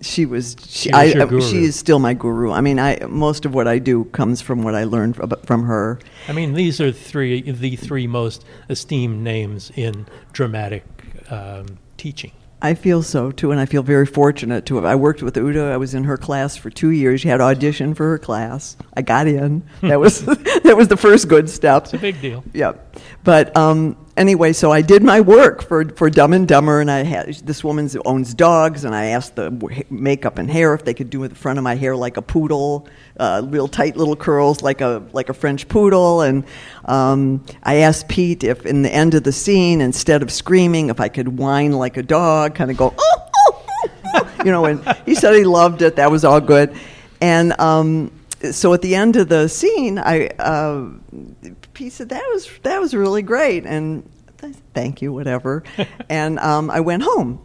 [0.00, 2.50] she was she, she, was I, she is still my guru.
[2.50, 5.98] I mean, I most of what I do comes from what I learned from, her.
[6.28, 10.84] I mean, these are three the three most esteemed names in dramatic
[11.30, 12.32] um, teaching.
[12.64, 14.84] I feel so too, and I feel very fortunate to have.
[14.84, 15.64] I worked with Uta.
[15.64, 17.20] I was in her class for two years.
[17.20, 18.76] She had audition for her class.
[18.96, 19.64] I got in.
[19.80, 21.84] that was that was the first good step.
[21.84, 22.44] It's a big deal.
[22.52, 23.00] Yep.
[23.24, 27.02] But um, anyway, so I did my work for for Dumb and Dumber, and I
[27.02, 29.50] had this woman owns dogs, and I asked the
[29.90, 32.88] makeup and hair if they could do the front of my hair like a poodle,
[33.18, 36.44] uh, real tight little curls like a like a French poodle, and
[36.84, 41.00] um, I asked Pete if in the end of the scene, instead of screaming, if
[41.00, 43.64] I could whine like a dog, kind of go, oh, oh,
[44.14, 45.96] oh, you know, and he said he loved it.
[45.96, 46.76] That was all good,
[47.20, 47.58] and.
[47.60, 48.12] Um,
[48.50, 50.88] so at the end of the scene, I uh,
[51.74, 54.08] Pete said that was that was really great, and
[54.74, 55.62] thank you, whatever.
[56.08, 57.44] and um, I went home,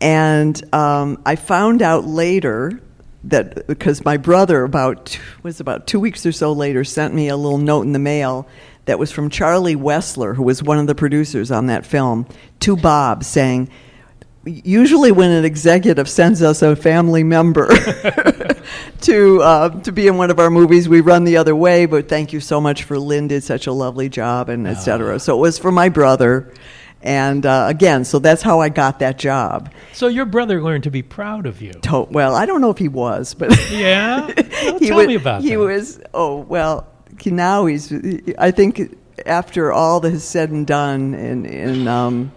[0.00, 2.80] and um, I found out later
[3.24, 7.36] that because my brother about was about two weeks or so later sent me a
[7.36, 8.46] little note in the mail
[8.84, 12.26] that was from Charlie Wessler, who was one of the producers on that film,
[12.60, 13.68] to Bob saying
[14.46, 17.66] usually when an executive sends us a family member
[19.02, 21.86] to uh, to be in one of our movies, we run the other way.
[21.86, 25.18] But thank you so much for Lin did such a lovely job and etc.
[25.20, 26.52] So it was for my brother,
[27.02, 29.70] And uh, again, so that's how I got that job.
[29.92, 31.72] So your brother learned to be proud of you.
[31.72, 34.26] To- well, I don't know if he was, but Yeah?
[34.64, 35.58] Well, he tell was, me about he that.
[35.58, 36.86] was oh well
[37.20, 37.92] he, now he's
[38.38, 42.32] i think after all that is said and done and, in um,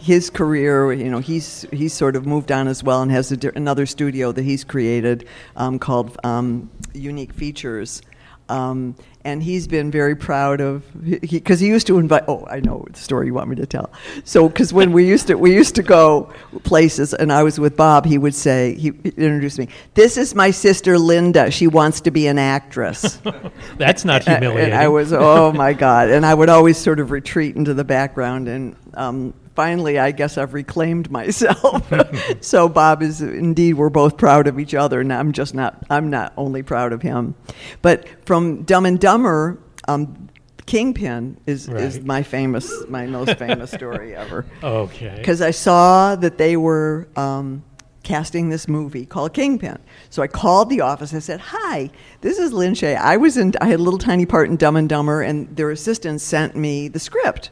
[0.00, 3.50] his career you know he's he's sort of moved on as well and has di-
[3.54, 8.02] another studio that he's created um, called um, unique features.
[8.48, 10.84] Um, and he's been very proud of
[11.20, 12.24] because he, he used to invite.
[12.28, 13.90] Oh, I know the story you want me to tell.
[14.24, 16.32] So, because when we used to we used to go
[16.64, 19.68] places, and I was with Bob, he would say he introduced me.
[19.94, 21.50] This is my sister Linda.
[21.50, 23.20] She wants to be an actress.
[23.78, 24.72] That's not humiliating.
[24.72, 26.10] And I was, oh my God.
[26.10, 28.48] And I would always sort of retreat into the background.
[28.48, 31.92] And um, finally, I guess I've reclaimed myself.
[32.40, 35.00] so Bob is indeed, we're both proud of each other.
[35.00, 37.34] And I'm just not, I'm not only proud of him.
[37.82, 39.58] But from Dumb and Dumber,
[39.88, 40.28] um,
[40.66, 45.16] Kingpin is, is my famous, my most famous story ever okay.
[45.16, 47.64] because I saw that they were um,
[48.04, 49.78] casting this movie called Kingpin.
[50.10, 51.12] So I called the office.
[51.12, 51.90] I said, "Hi,
[52.20, 52.96] this is Lin Shaye.
[52.96, 53.52] I was in.
[53.60, 56.86] I had a little tiny part in Dumb and Dumber, and their assistant sent me
[56.86, 57.50] the script."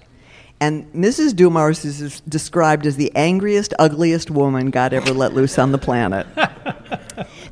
[0.60, 1.34] And Mrs.
[1.34, 6.24] Dumars is described as the angriest, ugliest woman God ever let loose on the planet.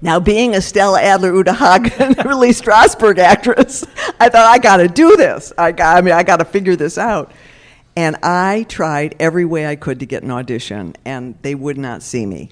[0.03, 3.85] Now, being a Stella Adler, Uta Hagen, Lee Strasberg actress,
[4.21, 5.53] I thought I got to do this.
[5.57, 7.33] I got, I mean, I got to figure this out.
[7.97, 12.03] And I tried every way I could to get an audition, and they would not
[12.03, 12.51] see me.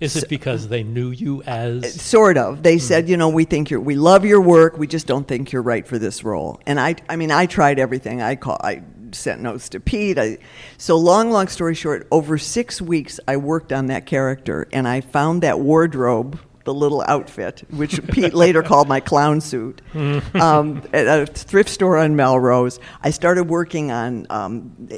[0.00, 2.00] Is it because they knew you as.
[2.00, 2.62] Sort of.
[2.62, 2.80] They hmm.
[2.80, 4.78] said, you know, we think you're, we love your work.
[4.78, 6.60] We just don't think you're right for this role.
[6.66, 8.22] And I, I mean, I tried everything.
[8.22, 8.82] I call, I
[9.14, 10.18] sent notes to Pete.
[10.18, 10.38] I,
[10.76, 15.00] so long, long story short, over six weeks, I worked on that character, and I
[15.00, 19.80] found that wardrobe, the little outfit, which Pete later called my clown suit,
[20.34, 22.78] um, at a thrift store on Melrose.
[23.02, 24.90] I started working on, um,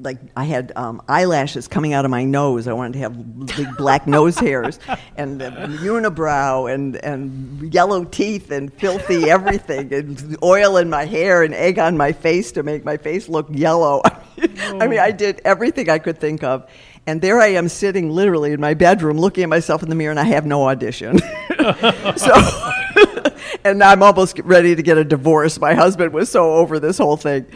[0.00, 2.66] like, I had um, eyelashes coming out of my nose.
[2.66, 4.80] I wanted to have big black nose hairs,
[5.16, 11.44] and uh, unibrow, and, and yellow teeth, and filthy everything, and oil in my hair,
[11.44, 14.02] and egg on my face to make my face look yellow.
[14.38, 16.68] I mean, I did everything I could think of.
[17.06, 20.12] And there I am sitting literally in my bedroom looking at myself in the mirror,
[20.12, 21.18] and I have no audition.
[22.16, 22.32] so,
[23.64, 25.58] and I'm almost ready to get a divorce.
[25.58, 27.46] My husband was so over this whole thing.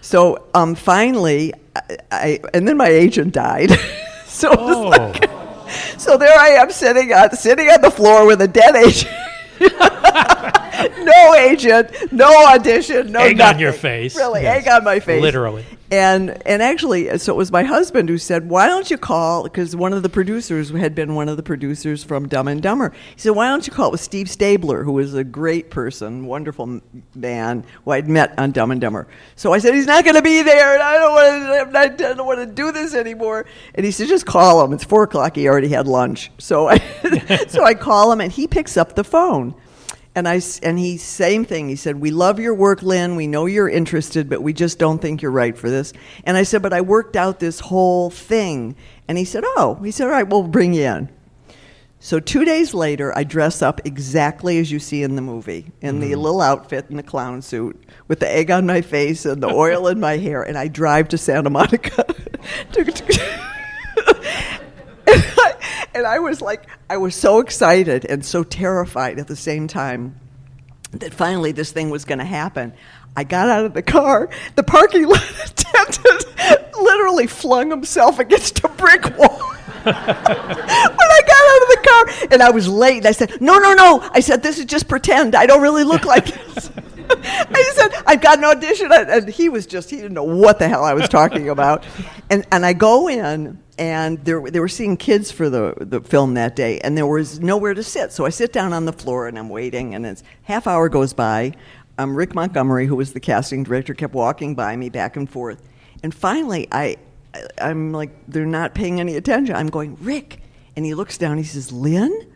[0.00, 3.70] So um, finally, I, I, and then my agent died.
[4.24, 4.88] so, Oh.
[4.88, 5.30] like-
[5.98, 9.12] so there I am sitting on, sitting on the floor with a dead agent.
[11.04, 14.16] no agent, no audition, no Egg on your face.
[14.16, 14.64] Really, Yes.
[14.66, 15.20] egg on my face.
[15.20, 15.64] Literally.
[15.90, 19.76] And and actually, so it was my husband who said, "Why don't you call?" Because
[19.76, 22.92] one of the producers had been one of the producers from Dumb and Dumber.
[23.14, 26.26] He said, "Why don't you call?" It was Steve Stabler, who was a great person,
[26.26, 26.80] wonderful
[27.14, 29.06] man who I'd met on Dumb and Dumber.
[29.36, 31.78] So I said, "He's not going to be there, and I don't want to.
[31.78, 34.72] I don't want to do this anymore." And he said, "Just call him.
[34.72, 35.36] It's four o'clock.
[35.36, 36.78] He already had lunch." So I
[37.48, 39.54] so I call him, and he picks up the phone.
[40.16, 41.68] And I and he same thing.
[41.68, 43.16] He said, "We love your work, Lin.
[43.16, 45.92] We know you're interested, but we just don't think you're right for this."
[46.24, 49.90] And I said, "But I worked out this whole thing." And he said, "Oh." He
[49.90, 51.10] said, "All right, we'll bring you in."
[52.00, 56.00] So two days later, I dress up exactly as you see in the movie, in
[56.00, 56.20] the mm-hmm.
[56.20, 59.86] little outfit and the clown suit, with the egg on my face and the oil
[59.86, 62.04] in my hair, and I drive to Santa Monica.
[62.72, 63.40] to- to-
[65.96, 70.20] and I was like, I was so excited and so terrified at the same time
[70.92, 72.74] that finally this thing was going to happen.
[73.16, 74.28] I got out of the car.
[74.56, 79.38] The parking lot attendant literally flung himself against a brick wall.
[79.86, 83.56] when I got out of the car and I was late, and I said, "No,
[83.58, 85.34] no, no!" I said, "This is just pretend.
[85.34, 86.70] I don't really look like this."
[87.08, 90.84] I said, "I've got an audition," and he was just—he didn't know what the hell
[90.84, 91.84] I was talking about.
[92.28, 96.00] And and I go in, and they were- they were seeing kids for the the
[96.00, 98.12] film that day, and there was nowhere to sit.
[98.12, 101.12] So I sit down on the floor and I'm waiting, and it's half hour goes
[101.12, 101.52] by.
[101.98, 105.62] Um, Rick Montgomery, who was the casting director, kept walking by me back and forth,
[106.02, 106.96] and finally I
[107.34, 109.54] I- I'm like, they're not paying any attention.
[109.54, 110.40] I'm going, Rick.
[110.74, 111.36] And he looks down.
[111.38, 112.26] He says, Lin?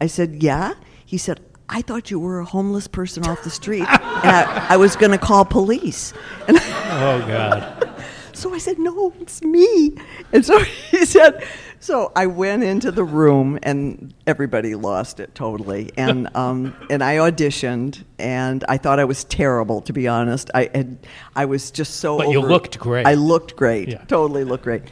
[0.00, 0.72] I said, yeah.
[1.04, 3.80] He said, I thought you were a homeless person off the street.
[3.88, 3.88] and
[4.36, 6.12] I, I was going to call police.
[6.48, 7.99] And Oh, God.
[8.40, 9.94] So I said, no, it's me.
[10.32, 10.58] And so
[10.90, 11.46] he said,
[11.78, 15.90] so I went into the room and everybody lost it totally.
[15.96, 20.50] And, um, and I auditioned and I thought I was terrible, to be honest.
[20.54, 20.98] I, had,
[21.34, 23.06] I was just so But you looked great.
[23.06, 23.88] I looked great.
[23.88, 24.04] Yeah.
[24.04, 24.82] Totally looked great.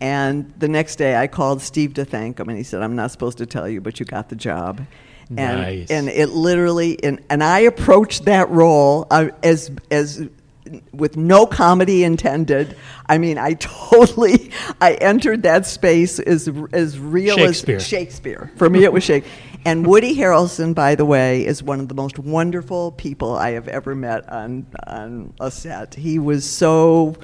[0.00, 3.10] And the next day I called Steve to thank him and he said, I'm not
[3.10, 4.80] supposed to tell you, but you got the job.
[5.30, 5.90] And, Nice.
[5.90, 10.26] and it literally, and, and I approached that role uh, as, as
[10.92, 12.76] with no comedy intended.
[13.06, 14.50] I mean, I totally
[14.80, 17.76] I entered that space as as real Shakespeare.
[17.76, 18.52] as Shakespeare.
[18.56, 19.32] For me, it was Shakespeare.
[19.64, 23.68] And Woody Harrelson, by the way, is one of the most wonderful people I have
[23.68, 25.94] ever met on on a set.
[25.94, 27.16] He was so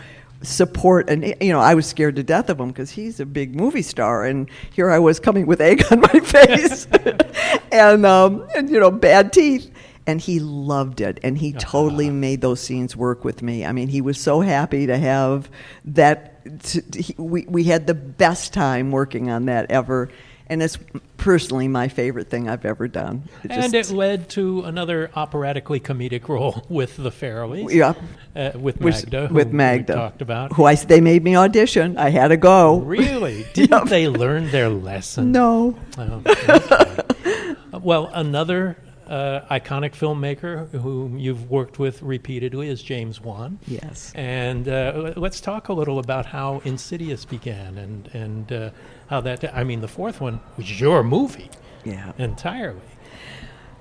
[0.44, 3.54] support and you know I was scared to death of him because he's a big
[3.54, 6.86] movie star and here I was coming with egg on my face
[7.72, 9.70] and um, and you know bad teeth
[10.06, 13.64] and he loved it and he totally made those scenes work with me.
[13.64, 15.48] I mean he was so happy to have
[15.86, 20.10] that t- he, we we had the best time working on that ever
[20.46, 20.78] and it's
[21.16, 23.22] personally my favorite thing I've ever done.
[23.42, 27.72] It and just- it led to another operatically comedic role with the Farrellys.
[27.72, 27.94] Yeah.
[28.36, 29.28] Uh, with Magda.
[29.32, 30.52] with Magda, talked about.
[30.52, 31.96] who I they made me audition.
[31.96, 32.80] I had to go.
[32.80, 33.46] Really?
[33.54, 35.32] Didn't they learn their lesson?
[35.32, 35.78] No.
[35.96, 37.02] Oh, okay.
[37.72, 38.76] Uh, well, another
[39.08, 43.58] uh, iconic filmmaker whom you've worked with repeatedly is James Wan.
[43.66, 44.12] Yes.
[44.14, 48.70] And uh, let's talk a little about how Insidious began and and uh,
[49.08, 49.54] how that.
[49.56, 51.50] I mean, the fourth one was your movie
[51.84, 52.12] Yeah.
[52.18, 52.80] entirely.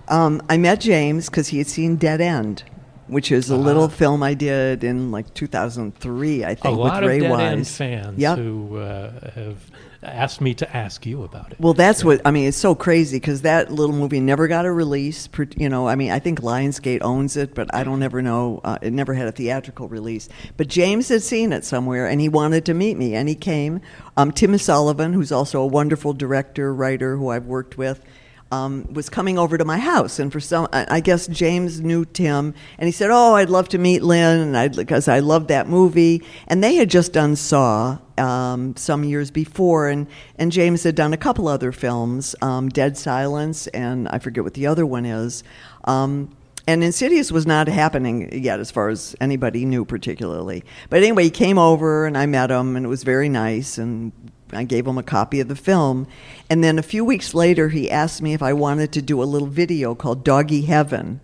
[0.09, 2.63] Um, I met James because he had seen Dead End,
[3.07, 7.17] which is a little film I did in like 2003, I think, lot with Ray
[7.17, 7.41] of Dead Wise.
[7.41, 8.37] End fans Yep.
[8.37, 9.57] who uh, have
[10.03, 11.59] asked me to ask you about it.
[11.59, 12.47] Well, that's what I mean.
[12.47, 15.29] It's so crazy because that little movie never got a release.
[15.57, 18.61] You know, I mean, I think Lionsgate owns it, but I don't ever know.
[18.63, 20.29] Uh, it never had a theatrical release.
[20.57, 23.81] But James had seen it somewhere, and he wanted to meet me, and he came.
[24.17, 28.03] Um, Tim Sullivan, who's also a wonderful director, writer who I've worked with.
[28.51, 32.53] Um, was coming over to my house, and for some, I guess James knew Tim,
[32.77, 36.21] and he said, "Oh, I'd love to meet Lin, and because I loved that movie."
[36.47, 40.07] And they had just done Saw um, some years before, and
[40.37, 44.53] and James had done a couple other films, um, Dead Silence, and I forget what
[44.53, 45.43] the other one is.
[45.85, 46.35] Um,
[46.65, 50.63] and Insidious was not happening yet, as far as anybody knew, particularly.
[50.89, 54.13] But anyway, he came over, and I met him, and it was very nice, and
[54.53, 56.07] I gave him a copy of the film.
[56.49, 59.25] And then a few weeks later, he asked me if I wanted to do a
[59.25, 61.19] little video called Doggy Heaven,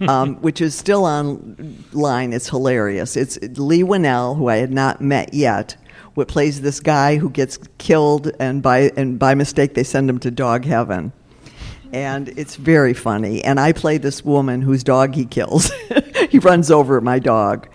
[0.00, 2.32] um, which is still online.
[2.32, 3.16] It's hilarious.
[3.16, 5.76] It's Leigh Whannell, who I had not met yet,
[6.14, 10.18] what plays this guy who gets killed, and by, and by mistake, they send him
[10.20, 11.12] to dog heaven.
[11.92, 13.44] And it's very funny.
[13.44, 15.70] And I play this woman whose dog he kills.
[16.30, 17.68] he runs over my dog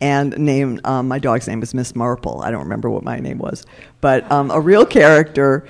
[0.00, 2.42] and name um, my dog's name is Miss Marple.
[2.42, 3.64] I don't remember what my name was,
[4.00, 5.66] but um, a real character.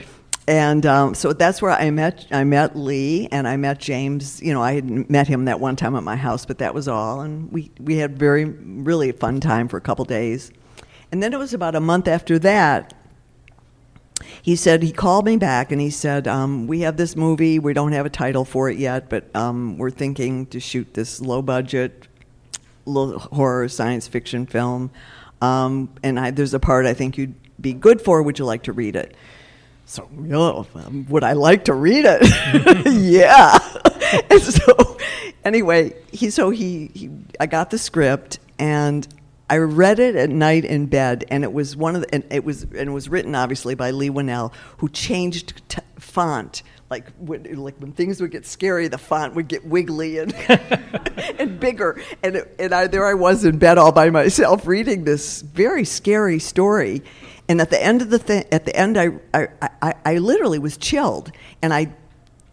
[0.49, 4.41] And um, so that's where I met I met Leigh and I met James.
[4.43, 6.89] You know, I had met him that one time at my house, but that was
[6.89, 7.21] all.
[7.21, 10.51] And we we had very really fun time for a couple days.
[11.17, 12.93] And then it was about a month after that.
[14.43, 17.59] He said he called me back and he said, um, "We have this movie.
[17.59, 21.19] We don't have a title for it yet, but um, we're thinking to shoot this
[21.19, 22.07] low budget
[22.87, 24.91] horror science fiction film.
[25.41, 28.23] Um, and I, there's a part I think you'd be good for.
[28.23, 29.17] Would you like to read it?
[29.87, 32.21] So, um, would I like to read it?
[32.93, 33.59] yeah.
[34.31, 34.99] and so,
[35.47, 37.09] anyway, he so he, he
[37.41, 39.09] I got the script and
[39.49, 42.45] I read it at night in bed, and it was one of the, and it
[42.45, 46.63] was and it was written obviously by Leigh Whannell, who changed t- font.
[46.89, 50.35] Like when, like when things would get scary, the font would get wiggly and
[51.39, 52.01] and bigger.
[52.23, 55.85] And it, and I, there I was in bed all by myself reading this very
[55.85, 57.03] scary story.
[57.49, 59.49] And at the end of the thing, at the end, I, I,
[59.81, 61.31] I, I literally was chilled,
[61.63, 61.95] and I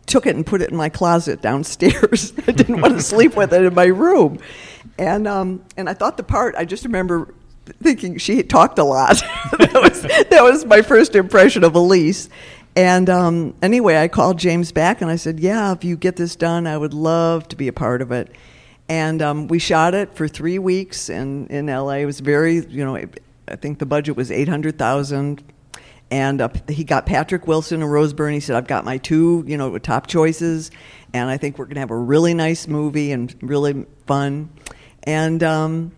[0.06, 2.34] took it and put it in my closet downstairs.
[2.48, 4.38] I didn't want to sleep with it in my room,
[4.98, 6.56] and um, and I thought the part.
[6.56, 7.34] I just remember
[7.82, 9.18] thinking she talked a lot.
[9.58, 12.30] that was that was my first impression of Elise.
[12.76, 16.36] And um, anyway, I called James back and I said, "Yeah, if you get this
[16.36, 18.32] done, I would love to be a part of it."
[18.90, 21.94] And um, we shot it for three weeks in in LA.
[21.94, 25.44] It was very, you know, I think the budget was eight hundred thousand
[26.14, 28.34] and uh, he got Patrick Wilson and Rose Byrne.
[28.34, 30.70] He said, "I've got my two, you know, top choices,
[31.12, 34.50] and I think we're going to have a really nice movie and really fun."
[35.06, 35.92] And um,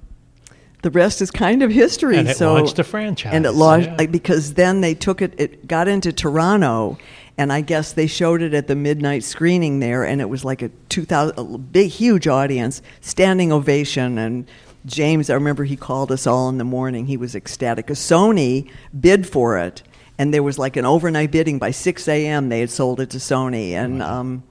[0.82, 2.18] the rest is kind of history.
[2.18, 3.96] And it so, launched a franchise, and it launched yeah.
[3.98, 5.34] like, because then they took it.
[5.38, 6.98] It got into Toronto,
[7.38, 10.62] and I guess they showed it at the midnight screening there, and it was like
[10.62, 14.48] a two thousand, a big, huge audience, standing ovation, and
[14.86, 15.30] James.
[15.30, 17.06] I remember he called us all in the morning.
[17.06, 17.88] He was ecstatic.
[17.88, 19.84] 'Cause Sony bid for it,
[20.18, 21.60] and there was like an overnight bidding.
[21.60, 24.44] By six a.m., they had sold it to Sony, and um,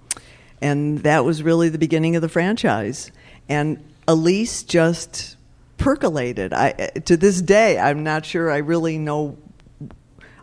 [0.63, 3.11] and that was really the beginning of the franchise.
[3.49, 3.79] And
[4.09, 5.37] Elise just
[5.79, 6.53] percolated.
[6.53, 6.73] I
[7.05, 9.37] to this day, I'm not sure I really know.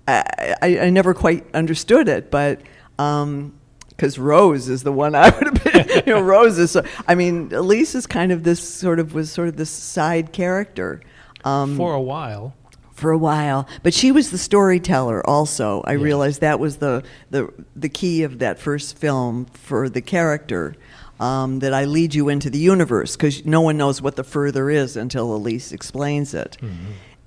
[0.08, 2.62] I I, I never quite understood it, but.
[3.00, 3.54] Um,
[3.90, 6.04] because Rose is the one I would have been.
[6.08, 6.72] you know, Rose is.
[6.72, 10.32] So, I mean, Elise is kind of this sort of was sort of this side
[10.34, 11.02] character.
[11.44, 12.56] Um, For a while.
[12.94, 13.68] for a while.
[13.84, 15.84] But she was the storyteller also.
[15.86, 20.76] I realized that was the, the the key of that first film for the character.
[21.22, 24.72] Um, that I lead you into the universe because no one knows what the further
[24.72, 26.58] is until Elise explains it.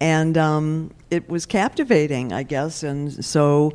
[0.01, 2.83] And um, it was captivating, I guess.
[2.83, 3.73] And so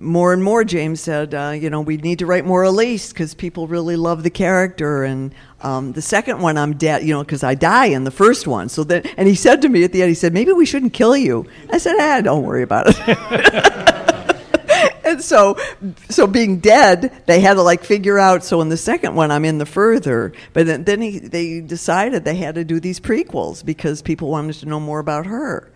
[0.00, 3.34] more and more, James said, uh, you know, we need to write more Elise because
[3.34, 5.02] people really love the character.
[5.02, 8.46] And um, the second one, I'm dead, you know, because I die in the first
[8.46, 8.68] one.
[8.68, 10.92] So then, and he said to me at the end, he said, maybe we shouldn't
[10.92, 11.46] kill you.
[11.72, 13.94] I said, ah, don't worry about it.
[15.08, 15.56] and so,
[16.08, 18.44] so being dead, they had to like figure out.
[18.44, 20.32] So in the second one, I'm in the further.
[20.52, 24.54] But then, then he, they decided they had to do these prequels because people wanted
[24.56, 25.70] to know more about her.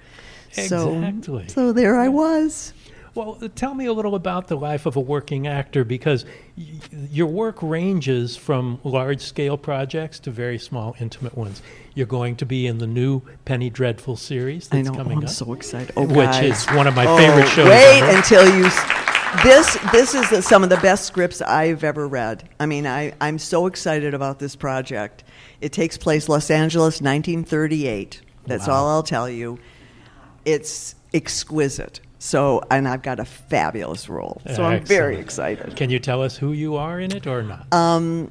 [0.56, 1.48] Exactly.
[1.48, 2.72] So, so there I was.
[3.14, 6.24] Well, uh, tell me a little about the life of a working actor because
[6.56, 6.64] y-
[7.10, 11.60] your work ranges from large scale projects to very small, intimate ones.
[11.94, 14.94] You're going to be in the new Penny Dreadful series I that's know.
[14.96, 15.92] coming I'm up, so excited.
[15.94, 16.62] Oh, which guys.
[16.62, 17.68] is one of my Oh, favorite shows.
[17.68, 18.16] Wait ever.
[18.16, 18.70] until you.
[19.42, 22.48] This this is the, some of the best scripts I've ever read.
[22.60, 25.24] I mean, I I'm so excited about this project.
[25.60, 28.20] It takes place Los Angeles, 1938.
[28.46, 28.74] That's Wow.
[28.74, 29.58] all I'll tell you.
[30.44, 32.00] It's exquisite.
[32.18, 34.42] So, and I've got a fabulous role.
[34.54, 35.74] So I'm very excited.
[35.76, 37.72] Can you tell us who you are in it or not?
[37.72, 38.30] Um,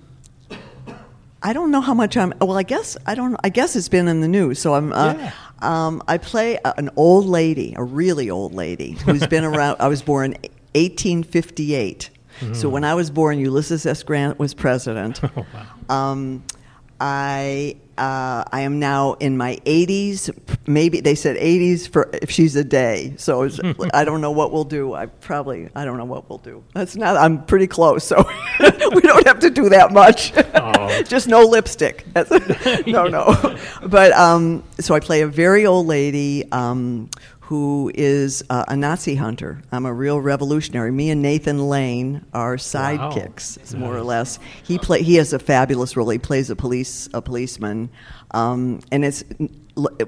[1.43, 2.33] I don't know how much I'm.
[2.39, 3.35] Well, I guess I don't.
[3.43, 4.59] I guess it's been in the news.
[4.59, 4.93] So I'm.
[4.93, 5.31] Uh, Yeah.
[5.61, 9.77] um, I play an old lady, a really old lady who's been around.
[9.79, 10.35] I was born
[10.73, 12.09] 1858.
[12.53, 14.01] So when I was born, Ulysses S.
[14.01, 15.21] Grant was president.
[15.37, 16.11] oh, wow.
[16.11, 16.43] Um,
[16.99, 20.35] I uh, I am now in my 80s.
[20.67, 23.13] Maybe they said 80s for if she's a day.
[23.17, 23.49] So
[23.93, 24.93] I don't know what we'll do.
[24.93, 26.63] I probably I don't know what we'll do.
[26.73, 27.17] That's not.
[27.17, 28.23] I'm pretty close, so
[28.59, 30.33] we don't have to do that much.
[30.55, 31.03] Oh.
[31.03, 32.05] Just no lipstick.
[32.13, 32.29] That's,
[32.87, 33.57] no, no.
[33.83, 36.51] But um, so I play a very old lady.
[36.51, 37.09] Um,
[37.51, 39.61] who is uh, a Nazi hunter?
[39.73, 40.89] I'm a real revolutionary.
[40.89, 44.39] Me and Nathan Lane are sidekicks, more or less.
[44.63, 45.03] He play.
[45.03, 46.07] He has a fabulous role.
[46.07, 47.89] He plays a police a policeman,
[48.33, 49.25] um, and it's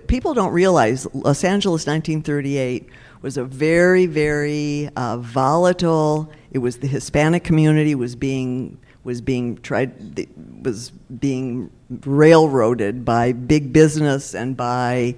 [0.08, 2.88] people don't realize Los Angeles 1938
[3.22, 6.32] was a very very uh, volatile.
[6.52, 10.30] It was the Hispanic community was being was being tried
[10.64, 11.72] was being
[12.06, 15.16] railroaded by big business and by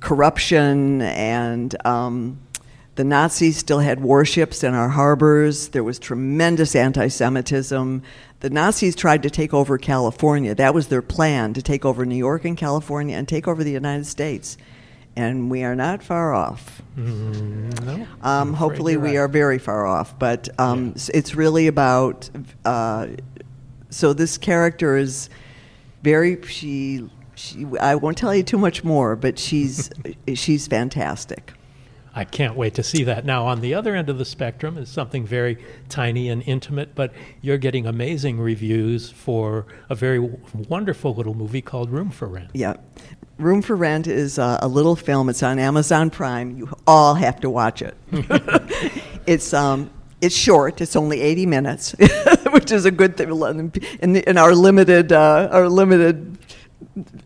[0.00, 2.38] corruption and um,
[2.94, 5.68] the Nazis still had warships in our harbors.
[5.68, 8.02] There was tremendous anti Semitism.
[8.40, 10.54] The Nazis tried to take over California.
[10.54, 13.72] That was their plan to take over New York and California and take over the
[13.72, 14.56] United States.
[15.18, 16.82] And we are not far off.
[16.98, 19.16] Mm, no, Um, hopefully, we right.
[19.16, 20.18] are very far off.
[20.18, 22.28] But um, s- it's really about.
[22.66, 23.08] Uh,
[23.88, 25.30] so this character is
[26.02, 26.40] very.
[26.46, 27.08] She.
[27.36, 27.66] She.
[27.80, 29.90] I won't tell you too much more, but she's
[30.34, 31.52] she's fantastic.
[32.16, 33.26] I can't wait to see that.
[33.26, 35.58] Now, on the other end of the spectrum is something very
[35.90, 37.12] tiny and intimate, but
[37.42, 42.52] you're getting amazing reviews for a very w- wonderful little movie called Room for Rent.
[42.54, 42.76] Yeah.
[43.36, 45.28] Room for Rent is uh, a little film.
[45.28, 46.56] It's on Amazon Prime.
[46.56, 47.94] You all have to watch it.
[49.26, 49.90] it's um,
[50.22, 50.80] it's short.
[50.80, 51.94] It's only eighty minutes,
[52.50, 53.28] which is a good thing
[54.00, 56.38] in, the, in our limited uh, our limited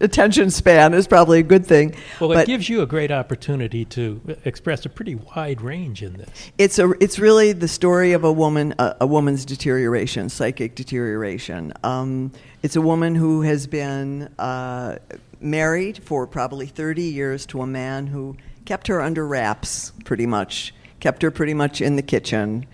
[0.00, 1.94] attention span is probably a good thing.
[2.20, 6.14] Well, it But- gives you a great opportunity to express a pretty wide range in
[6.14, 6.28] this.
[6.58, 11.72] It's a it's really the story of a woman a, a woman's deterioration, psychic deterioration.
[11.82, 12.32] Um,
[12.62, 14.96] it's a woman who has been uh,
[15.40, 20.72] married for probably thirty years to a man who kept her under wraps, pretty much,
[21.00, 22.66] kept her pretty much in the kitchen,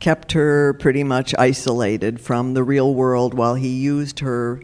[0.00, 4.60] kept her pretty much isolated from the real world while he used her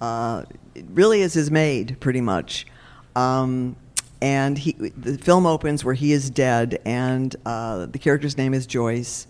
[0.00, 0.42] uh,
[0.90, 2.66] really is his maid, pretty much.
[3.14, 3.76] Um,
[4.20, 8.66] and he, the film opens where he is dead, and uh, the character's name is
[8.66, 9.26] Joyce.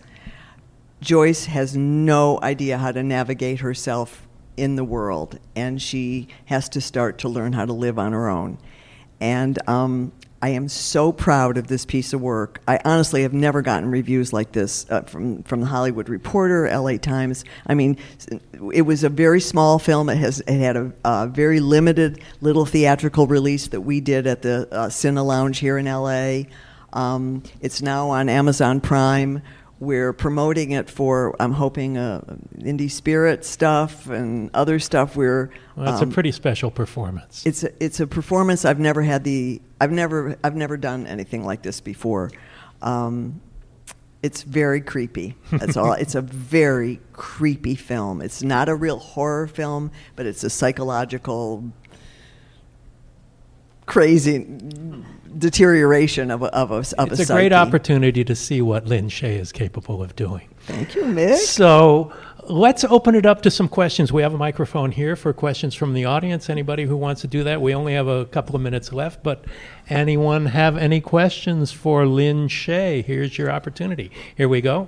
[1.01, 6.81] Joyce has no idea how to navigate herself in the world, and she has to
[6.81, 8.57] start to learn how to live on her own.
[9.19, 12.61] And um, I am so proud of this piece of work.
[12.67, 16.99] I honestly have never gotten reviews like this uh, from from the Hollywood Reporter, L.A.
[16.99, 17.43] Times.
[17.65, 17.97] I mean,
[18.73, 20.09] it was a very small film.
[20.09, 24.43] It has it had a, a very limited little theatrical release that we did at
[24.43, 26.47] the uh, Cine Lounge here in L.A.
[26.93, 29.41] Um, it's now on Amazon Prime.
[29.79, 32.21] We're promoting it for, I'm hoping, uh,
[32.57, 35.15] indie spirit stuff and other stuff.
[35.15, 37.45] We're Well, it's um, a pretty special performance.
[37.45, 41.45] it's a, it's a performance I've never had the I've never I've never done anything
[41.45, 42.31] like this before.
[42.81, 43.41] Um,
[44.23, 45.35] it's very creepy.
[45.51, 45.93] That's all.
[45.99, 48.21] It's a very creepy film.
[48.21, 51.71] It's not a real horror film, but it's a psychological
[53.87, 54.45] crazy
[55.37, 59.07] deterioration of a, of a, of It's a, a great opportunity to see what Lin
[59.07, 60.49] Shaye is capable of doing.
[60.61, 61.37] Thank you, Mick.
[61.37, 62.11] So
[62.43, 64.11] let's open it up to some questions.
[64.11, 66.49] We have a microphone here for questions from the audience.
[66.49, 67.61] Anybody who wants to do that?
[67.61, 69.45] We only have a couple of minutes left, but
[69.89, 73.03] anyone have any questions for Lin Shaye?
[73.03, 74.11] Here's your opportunity.
[74.35, 74.87] Here we go.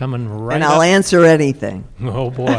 [0.00, 0.86] Coming right and I'll up.
[0.86, 1.84] answer anything.
[2.00, 2.56] Oh boy.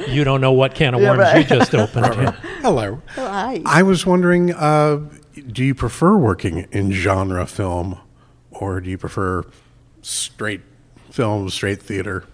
[0.08, 1.50] you don't know what can of Yeah, worms right.
[1.50, 2.14] you just opened.
[2.14, 2.30] here.
[2.62, 3.02] Hello.
[3.16, 3.60] Hi.
[3.66, 5.00] I was wondering, uh,
[5.52, 7.98] do you prefer working in genre film,
[8.50, 9.44] or do you prefer
[10.00, 10.62] straight
[11.10, 12.24] film, straight theater?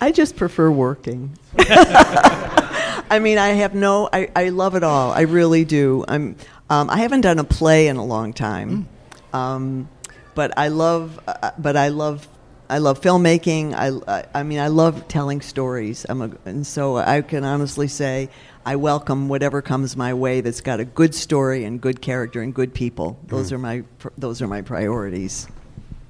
[0.00, 1.36] I just prefer working.
[1.58, 4.08] I mean, I have no.
[4.12, 5.10] I, I love it all.
[5.10, 6.04] I really do.
[6.06, 6.36] I'm.
[6.70, 8.88] Um, I haven't done a play in a long time,
[9.32, 9.88] um,
[10.36, 11.18] but I love.
[11.26, 12.28] Uh, but I love.
[12.68, 13.74] I love filmmaking.
[13.74, 14.24] I, I.
[14.34, 16.06] I mean, I love telling stories.
[16.08, 18.28] I'm a, and so I can honestly say
[18.64, 22.54] I welcome whatever comes my way that's got a good story and good character and
[22.54, 23.18] good people.
[23.26, 23.54] Those mm.
[23.54, 23.82] are my.
[24.18, 25.46] Those are my priorities.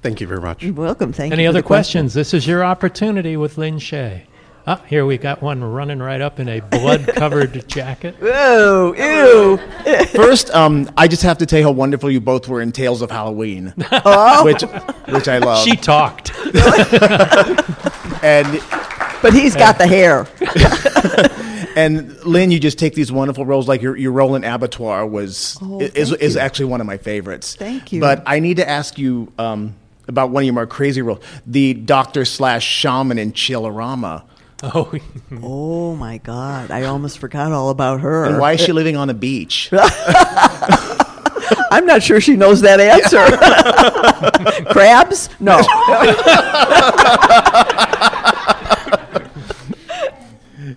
[0.01, 0.63] Thank you very much.
[0.63, 1.11] You're welcome.
[1.11, 1.45] Thank Any you.
[1.45, 2.01] Any other the question.
[2.01, 2.13] questions?
[2.13, 4.23] This is your opportunity with Lin Shaye.
[4.69, 8.15] Ah, here we got one running right up in a blood-covered jacket.
[8.19, 8.93] Whoa!
[8.97, 9.57] Ew!
[10.07, 13.01] First, um, I just have to tell you how wonderful you both were in Tales
[13.01, 13.67] of Halloween,
[14.43, 14.61] which
[15.07, 15.63] which I love.
[15.63, 16.31] She talked.
[18.21, 18.61] and
[19.21, 20.27] But he's got the hair.
[21.77, 23.69] and Lin, you just take these wonderful roles.
[23.69, 26.41] Like your your role in Abattoir was Oh, is is you.
[26.41, 27.55] actually one of my favorites.
[27.55, 28.01] Thank you.
[28.01, 29.75] But I need to ask you um,
[30.09, 34.23] about one of your more crazy roles, the doctor slash shaman in Chillerama.
[34.63, 34.91] Oh,
[35.43, 36.71] Oh my God!
[36.71, 38.25] I almost forgot all about her.
[38.25, 39.69] And why is she living on a beach?
[41.71, 43.23] I'm not sure she knows that answer.
[44.73, 45.29] Crabs?
[45.39, 45.61] No.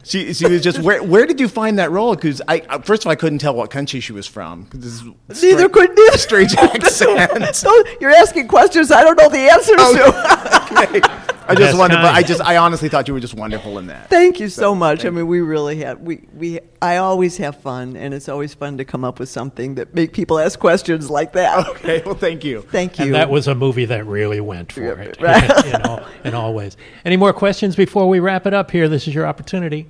[0.05, 2.15] She, she was just where where did you find that role?
[2.15, 4.69] Because I first of all I couldn't tell what country she was from.
[4.73, 5.03] this is
[5.43, 6.19] Neither stra- could neither.
[6.19, 7.57] strange accent.
[7.57, 11.01] So you're asking questions I don't know the answers Okay.
[11.01, 11.30] to.
[11.51, 12.15] I just That's wanted, but.
[12.15, 14.09] I just I honestly thought you were just wonderful in that.
[14.09, 15.05] Thank you so much.
[15.05, 16.61] I mean, we really have we we.
[16.81, 20.13] I always have fun, and it's always fun to come up with something that make
[20.13, 21.67] people ask questions like that.
[21.71, 22.63] Okay, well, thank you.
[22.63, 23.07] Thank you.
[23.07, 25.67] and that was a movie that really went for Yeah, it right.
[25.75, 26.77] in, all, in all ways.
[27.05, 28.89] Any more questions before we wrap it up here?
[28.89, 29.89] This is your opportunity.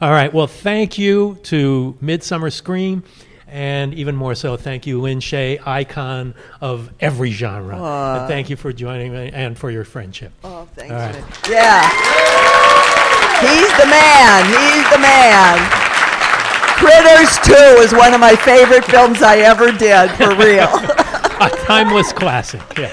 [0.00, 0.32] All right.
[0.32, 3.02] Well, thank you to Midsummer Scream.
[3.48, 7.76] And even more so, thank you, Lin Shaye, icon of every genre.
[7.76, 10.32] and thank you for joining me and for your friendship.
[10.42, 10.90] Oh, thanks.
[10.92, 11.12] Right.
[11.14, 11.24] man.
[11.48, 11.82] Yeah.
[13.40, 14.44] He's the man.
[14.46, 15.58] He's the man.
[16.76, 20.68] Critters 2 is one of my favorite films I ever did, for real.
[21.40, 22.60] A timeless classic.
[22.78, 22.88] Yeah.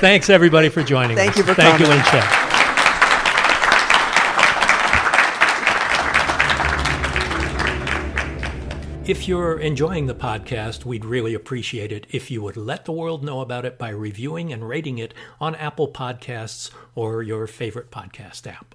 [0.00, 1.38] Thanks, everybody, for joining Thank us.
[1.38, 2.47] you for Thank you, Lin Shaye.
[9.08, 13.24] If you're enjoying the podcast, we'd really appreciate it if you would let the world
[13.24, 18.46] know about it by reviewing and rating it on Apple Podcasts or your favorite podcast
[18.46, 18.74] app.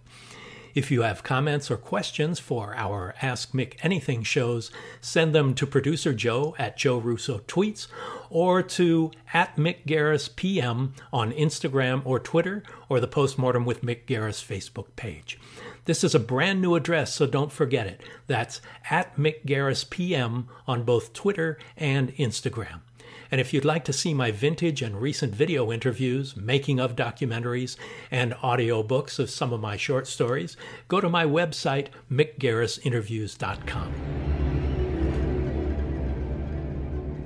[0.74, 4.72] If you have comments or questions for our Ask Mick Anything shows,
[5.02, 7.86] send them to producer Joe at Joe Russo Tweets
[8.32, 14.08] or to at Mick Garris PM on Instagram or Twitter or the Postmortem with Mick
[14.08, 15.38] Garris Facebook page.
[15.86, 18.02] This is a brand new address, so don't forget it.
[18.28, 22.80] That's at Mick Garris PM on both Twitter and Instagram.
[23.30, 27.76] And if you'd like to see my vintage and recent video interviews, making of documentaries,
[28.12, 30.56] and audiobooks of some of my short stories,
[30.88, 33.94] go to my website, mickgarrisinterviews.com.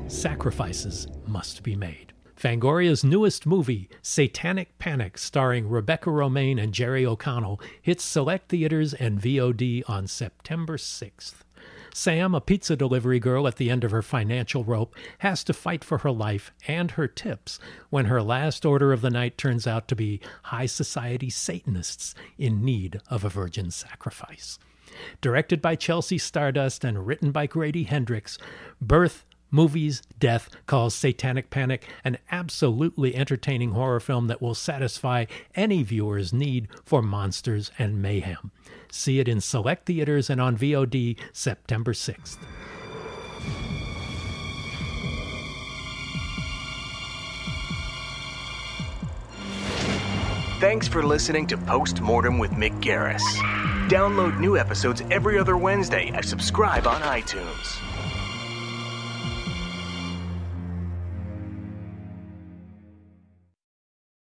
[0.07, 2.13] Sacrifices must be made.
[2.37, 9.19] Fangoria's newest movie, Satanic Panic, starring Rebecca Romijn and Jerry O'Connell, hits select theaters and
[9.19, 11.33] VOD on September 6th.
[11.95, 15.83] Sam, a pizza delivery girl at the end of her financial rope, has to fight
[15.83, 17.59] for her life and her tips
[17.89, 22.63] when her last order of the night turns out to be high society Satanists in
[22.63, 24.59] need of a virgin sacrifice.
[25.21, 28.37] Directed by Chelsea Stardust and written by Grady Hendrix,
[28.79, 35.25] Birth, Movies, Death calls Satanic Panic an absolutely entertaining horror film that will satisfy
[35.55, 38.51] any viewer's need for monsters and mayhem.
[38.91, 42.37] See it in select theaters and on VOD September 6th.
[50.59, 53.21] Thanks for listening to Postmortem with Mick Garris.
[53.89, 57.86] Download new episodes every other Wednesday and subscribe on iTunes.